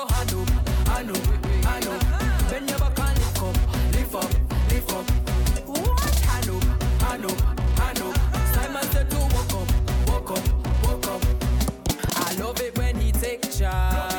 yo, 0.00 0.06
I 0.08 0.24
know, 0.24 0.44
I 0.86 1.02
know, 1.02 1.20
I 1.66 1.80
know. 1.80 1.98
Bend 2.50 2.70
your 2.70 2.78
back 2.78 2.98
and 2.98 3.18
lift 3.18 3.42
up, 3.42 3.56
lift 3.92 4.14
up, 4.14 4.30
lift 4.70 4.92
up. 4.92 5.10
What? 5.66 6.26
I 6.28 6.40
know, 6.46 6.60
I 7.00 7.16
know, 7.16 7.36
I 7.78 7.92
know. 7.98 8.12
Simon 8.52 8.84
said 8.92 9.10
to 9.10 9.18
walk 9.18 9.54
up, 9.54 9.68
walk 10.08 10.30
up, 10.30 10.84
walk 10.84 11.06
up. 11.08 11.22
I 12.16 12.34
love 12.40 12.60
it 12.60 12.76
when 12.78 12.96
he 12.96 13.12
takes 13.12 13.58
charge. 13.58 14.09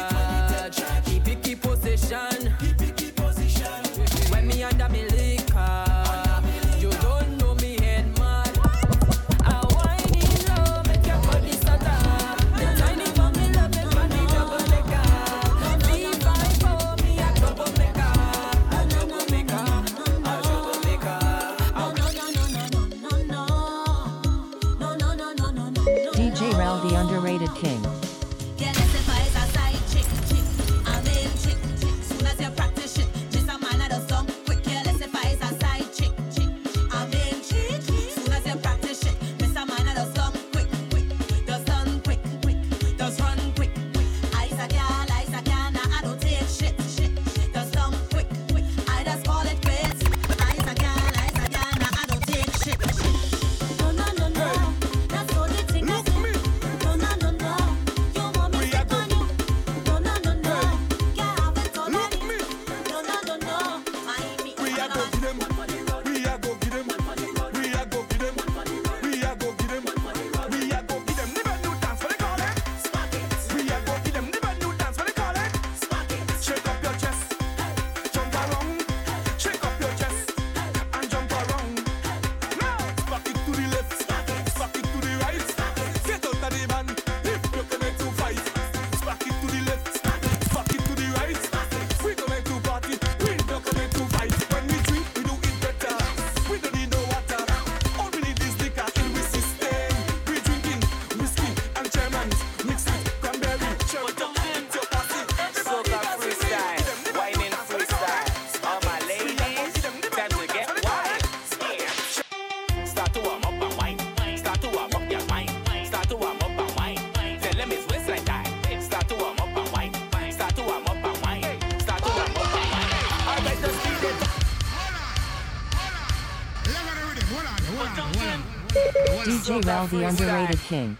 The 129.90 130.08
underrated 130.08 130.60
king. 130.62 130.98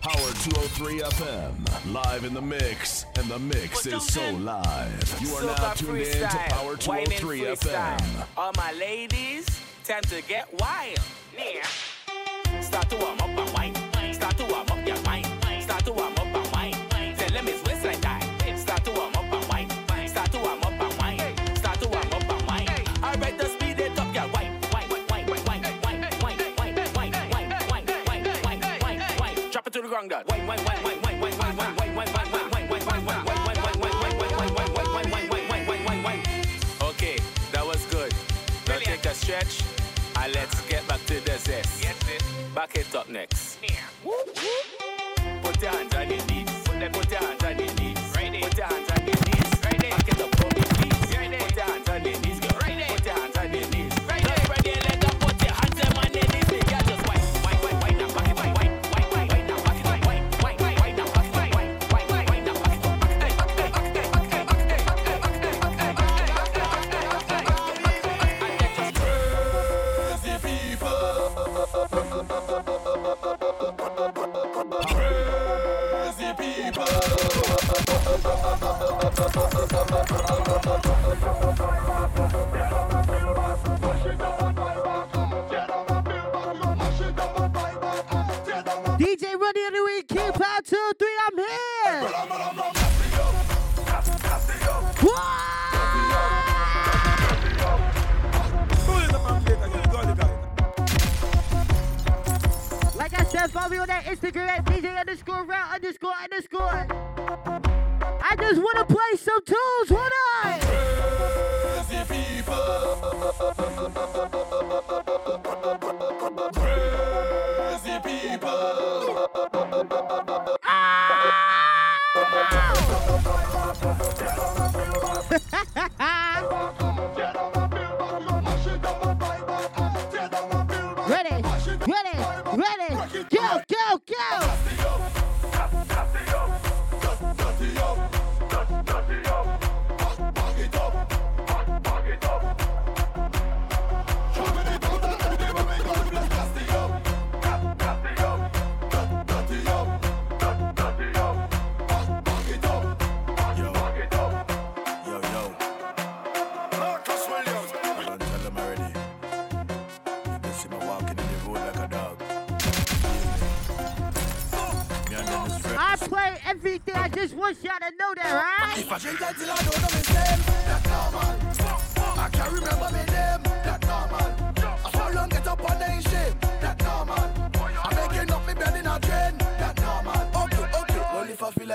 Power 0.00 0.14
203 0.14 1.00
FM, 1.00 1.92
live 1.92 2.24
in 2.24 2.34
the 2.34 2.40
mix, 2.42 3.06
and 3.16 3.26
the 3.28 3.38
mix 3.38 3.86
is 3.86 4.04
so 4.06 4.30
live. 4.32 5.18
You 5.20 5.34
are 5.36 5.44
now 5.44 5.72
tuned 5.72 5.98
in 5.98 6.28
to 6.28 6.36
Power 6.48 6.76
203 6.76 7.40
FM. 7.40 8.26
All 8.36 8.52
my 8.56 8.72
ladies, 8.72 9.46
time 9.84 10.02
to 10.02 10.20
get 10.22 10.52
wild. 10.60 10.98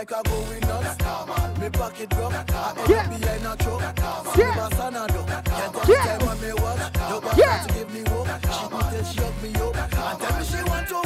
Like 0.02 0.14
I 0.14 0.22
go 0.24 0.52
in 0.52 0.60
nuts, 0.62 0.95
that's 0.95 1.28
normal. 1.28 1.58
Me 1.62 1.70
pocket 1.70 2.10
broke, 2.10 2.34
I 2.34 2.39
end 2.39 2.89
Yeah. 2.89 3.02
up 3.02 3.20
behind 3.20 3.45
a 3.45 3.64
truck. 3.64 3.82
Yeah. 3.82 4.34
Yeah. 4.36 4.56
My 4.56 4.70
son 4.76 4.95
I 4.95 5.08
do. 5.08 5.14
Can't 5.14 5.45
tell 5.45 5.86
Yeah. 5.88 6.02
me 6.02 6.08
time 6.08 6.26
when 6.28 6.41
me 6.41 6.54
work. 6.54 6.93
Nobody 7.10 7.41
Yeah. 7.41 7.45
yeah. 7.45 7.68
to 7.68 7.74
give 7.74 7.93
me 7.93 8.02
hope. 8.10 8.28
She 8.41 8.70
go 8.72 8.80
till 8.89 9.04
she 9.04 9.20
hug 9.22 9.43
me 9.43 9.49
up 9.62 9.78
and 9.78 10.20
tell 10.22 10.39
me 10.39 10.43
she 10.43 10.64
want 10.64 10.88
to. 10.88 11.02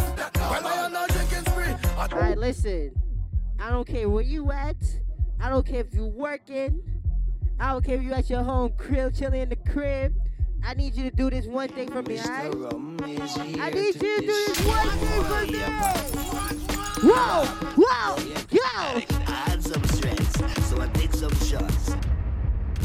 When 0.52 0.66
I 0.66 0.86
am 0.86 0.94
not 0.94 1.10
drinking 1.10 1.46
spree, 1.52 1.76
I 1.98 2.08
All 2.10 2.20
right, 2.22 2.38
listen. 2.38 2.92
I 3.60 3.70
don't 3.70 3.86
care 3.86 4.08
where 4.08 4.24
you 4.24 4.50
at. 4.54 4.78
I 5.42 5.50
don't 5.50 5.66
care 5.66 5.82
if 5.82 5.94
you 5.94 6.06
working. 6.06 6.82
I 7.60 7.74
don't 7.74 7.84
care 7.84 7.98
if 7.98 8.04
you 8.04 8.14
at 8.14 8.30
your 8.30 8.44
home 8.44 8.72
crib, 8.78 9.14
chilling 9.14 9.42
in 9.42 9.50
the 9.50 9.58
crib. 9.58 10.14
I 10.64 10.74
need 10.74 10.96
you 10.96 11.04
to 11.10 11.16
do 11.16 11.30
this 11.30 11.48
one 11.48 11.68
thing 11.68 11.92
for 11.92 12.02
me, 12.02 12.18
alright? 12.22 12.54
I 13.60 13.70
need 13.72 13.96
you 13.96 14.22
to 14.22 14.22
do 14.22 14.26
this 14.26 14.60
one 14.66 14.90
thing 15.00 15.24
for 15.26 16.66
me. 16.70 16.75
Whoa, 17.02 17.46
whoa, 17.76 18.16
yo. 18.52 19.00
Had 19.26 19.62
some 19.62 19.84
stress, 19.86 20.70
so 20.70 20.82
I 20.82 20.88
take 20.94 21.14
some 21.14 21.36
shots. 21.36 21.96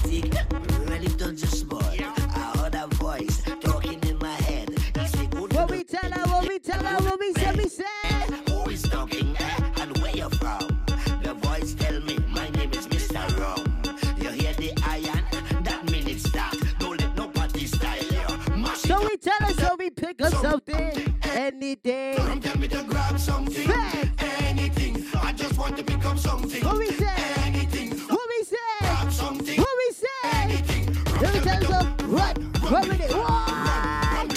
Really 0.05 1.09
don't 1.17 1.37
just. 1.37 1.67
I 1.73 2.59
heard 2.59 2.75
a 2.75 2.87
voice 2.97 3.43
talking 3.61 4.01
in 4.03 4.19
my 4.19 4.33
head. 4.33 4.71
What 5.53 5.71
we 5.71 5.85
tell 5.85 6.11
her, 6.11 6.25
what 6.29 6.49
we 6.49 6.59
tell 6.59 6.83
her, 6.83 7.05
what 7.05 7.21
we 7.21 7.33
say, 7.35 7.55
we 7.55 7.69
say. 7.69 8.00
Tell 19.89 19.89
her, 19.89 19.89
so 19.89 19.89
we 19.89 19.91
pick 19.91 20.23
up 20.23 20.33
something, 20.33 21.15
anything. 21.25 22.41
Tell 22.41 22.59
me 22.59 22.69
to 22.69 22.83
grab 22.85 23.19
something, 23.19 23.67
Fact. 23.67 24.23
anything. 24.43 25.05
I 25.15 25.33
just 25.33 25.57
want 25.59 25.77
to 25.79 25.83
become 25.83 26.19
something. 26.19 26.65
What 26.65 26.79
we 26.79 26.91
say? 26.91 27.07
Anything. 27.47 27.91
What 28.09 28.29
we 28.29 28.45
say? 28.45 28.57
Grab 28.81 29.13
something. 29.13 29.59
What 29.59 29.69
we 29.79 29.95
say? 29.95 30.09
Let 31.21 31.35
me 31.35 31.41
tell 31.41 31.61
you 31.63 31.69
something. 31.69 32.11
Run, 32.11 32.53
run 32.71 32.89
with 32.89 33.01
it. 33.01 33.13
Run. 33.13 34.29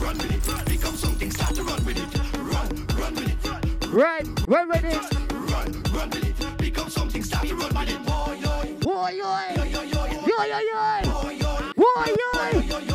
Run 0.00 0.18
with 0.18 0.48
it. 0.48 0.64
Become 0.66 0.96
something. 0.96 1.30
Start 1.30 1.54
to 1.56 1.62
run 1.64 1.84
with 1.84 1.98
it. 1.98 2.36
Run, 2.36 2.86
run 2.98 3.14
with 3.14 3.28
it. 3.28 3.88
Run, 3.92 4.34
run 4.46 4.68
with 4.68 4.84
it. 4.84 5.32
Run, 5.32 5.82
run 5.94 6.10
with 6.10 6.40
it. 6.40 6.58
Become 6.58 6.90
something. 6.90 7.22
Start 7.22 7.48
to 7.48 7.54
run 7.56 7.74
with 7.74 7.90
it. 7.90 8.06
Boy, 8.06 8.38
yo, 8.40 8.62
Boy, 8.80 9.10
yo, 9.10 9.46
yo, 9.54 9.64
yo, 9.64 9.82
yo, 9.82 10.06
yo. 10.06 10.26
yo, 10.26 10.44
yo, 10.44 10.60
yo. 10.60 11.12
Boy, 11.12 11.34
yo, 11.38 11.52
Boy, 11.74 12.84
yo. 12.86 12.91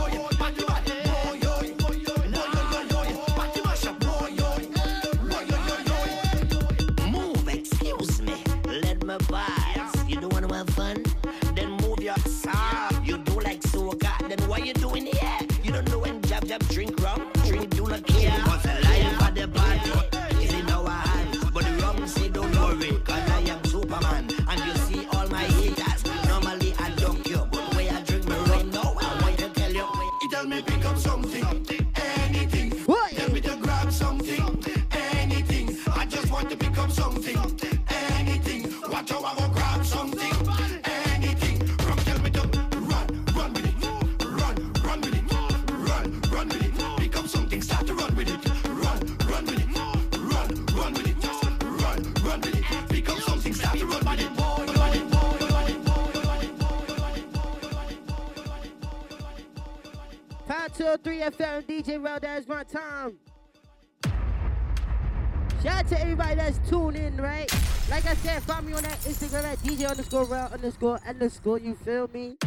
To 66.47 66.53
everybody 66.53 66.99
in, 66.99 67.17
right? 67.17 67.51
Like 67.89 68.05
I 68.05 68.13
said, 68.15 68.41
follow 68.43 68.61
me 68.61 68.71
on 68.71 68.81
that 68.83 68.97
Instagram 68.99 69.43
at 69.43 69.57
DJ 69.59 69.89
underscore 69.89 70.23
Rell 70.23 70.47
underscore 70.53 70.97
underscore, 71.05 71.59
you 71.59 71.75
feel 71.75 72.07
me? 72.13 72.37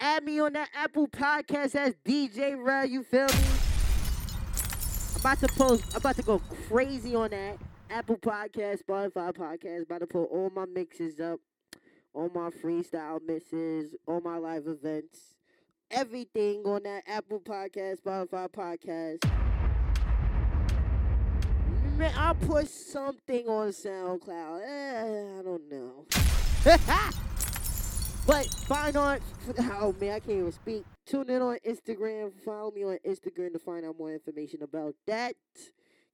Add 0.00 0.24
me 0.24 0.40
on 0.40 0.54
that 0.54 0.70
Apple 0.74 1.06
podcast 1.06 1.74
as 1.74 1.94
DJ 2.02 2.56
Rell, 2.58 2.86
you 2.86 3.02
feel 3.02 3.26
me? 3.26 3.34
I'm 5.14 5.20
about 5.20 5.38
to 5.40 5.48
post, 5.48 5.84
I'm 5.90 5.96
about 5.98 6.16
to 6.16 6.22
go 6.22 6.38
crazy 6.66 7.14
on 7.14 7.28
that. 7.30 7.58
Apple 7.90 8.16
Podcast, 8.16 8.84
Spotify 8.84 9.34
Podcast, 9.34 9.82
about 9.82 10.00
to 10.00 10.06
put 10.06 10.24
all 10.24 10.50
my 10.54 10.64
mixes 10.64 11.20
up 11.20 11.40
all 12.14 12.30
my 12.34 12.48
freestyle 12.48 13.20
mixes, 13.26 13.94
all 14.06 14.20
my 14.22 14.38
live 14.38 14.66
events, 14.66 15.34
everything 15.90 16.62
on 16.64 16.82
that 16.84 17.02
Apple 17.06 17.38
Podcast, 17.38 18.00
Spotify 18.00 18.48
Podcast. 18.50 19.47
Man, 21.98 22.14
I'll 22.16 22.34
put 22.36 22.68
something 22.68 23.48
on 23.48 23.70
SoundCloud. 23.70 24.60
Eh, 24.64 25.40
I 25.40 25.42
don't 25.42 25.68
know. 25.68 26.06
But 28.28 28.46
find 28.66 28.94
on, 28.94 29.20
oh 29.58 29.94
man, 29.98 30.12
I 30.12 30.20
can't 30.20 30.38
even 30.40 30.52
speak. 30.52 30.84
Tune 31.06 31.30
in 31.30 31.40
on 31.40 31.56
Instagram. 31.66 32.30
Follow 32.44 32.70
me 32.70 32.84
on 32.84 32.98
Instagram 32.98 33.54
to 33.54 33.58
find 33.58 33.86
out 33.86 33.98
more 33.98 34.12
information 34.12 34.62
about 34.62 34.94
that. 35.06 35.34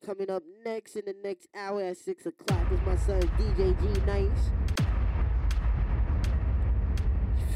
Coming 0.06 0.30
up 0.30 0.44
next 0.64 0.94
in 0.94 1.06
the 1.06 1.16
next 1.24 1.48
hour 1.56 1.82
at 1.82 1.96
6 1.96 2.26
o'clock 2.26 2.70
is 2.70 2.78
my 2.86 2.94
son 2.94 3.20
DJ 3.36 3.76
G 3.80 4.00
Nice. 4.06 4.52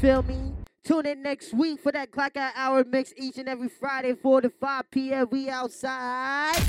Feel 0.01 0.23
me? 0.23 0.55
Tune 0.83 1.05
in 1.05 1.21
next 1.21 1.53
week 1.53 1.79
for 1.79 1.93
that 1.93 2.11
clock 2.11 2.35
out 2.35 2.51
hour 2.53 2.83
mix 2.83 3.13
each 3.15 3.37
and 3.37 3.47
every 3.47 3.69
Friday, 3.69 4.13
4 4.13 4.41
to 4.41 4.49
5 4.49 4.91
p.m. 4.91 5.27
We 5.31 5.49
outside. 5.49 6.61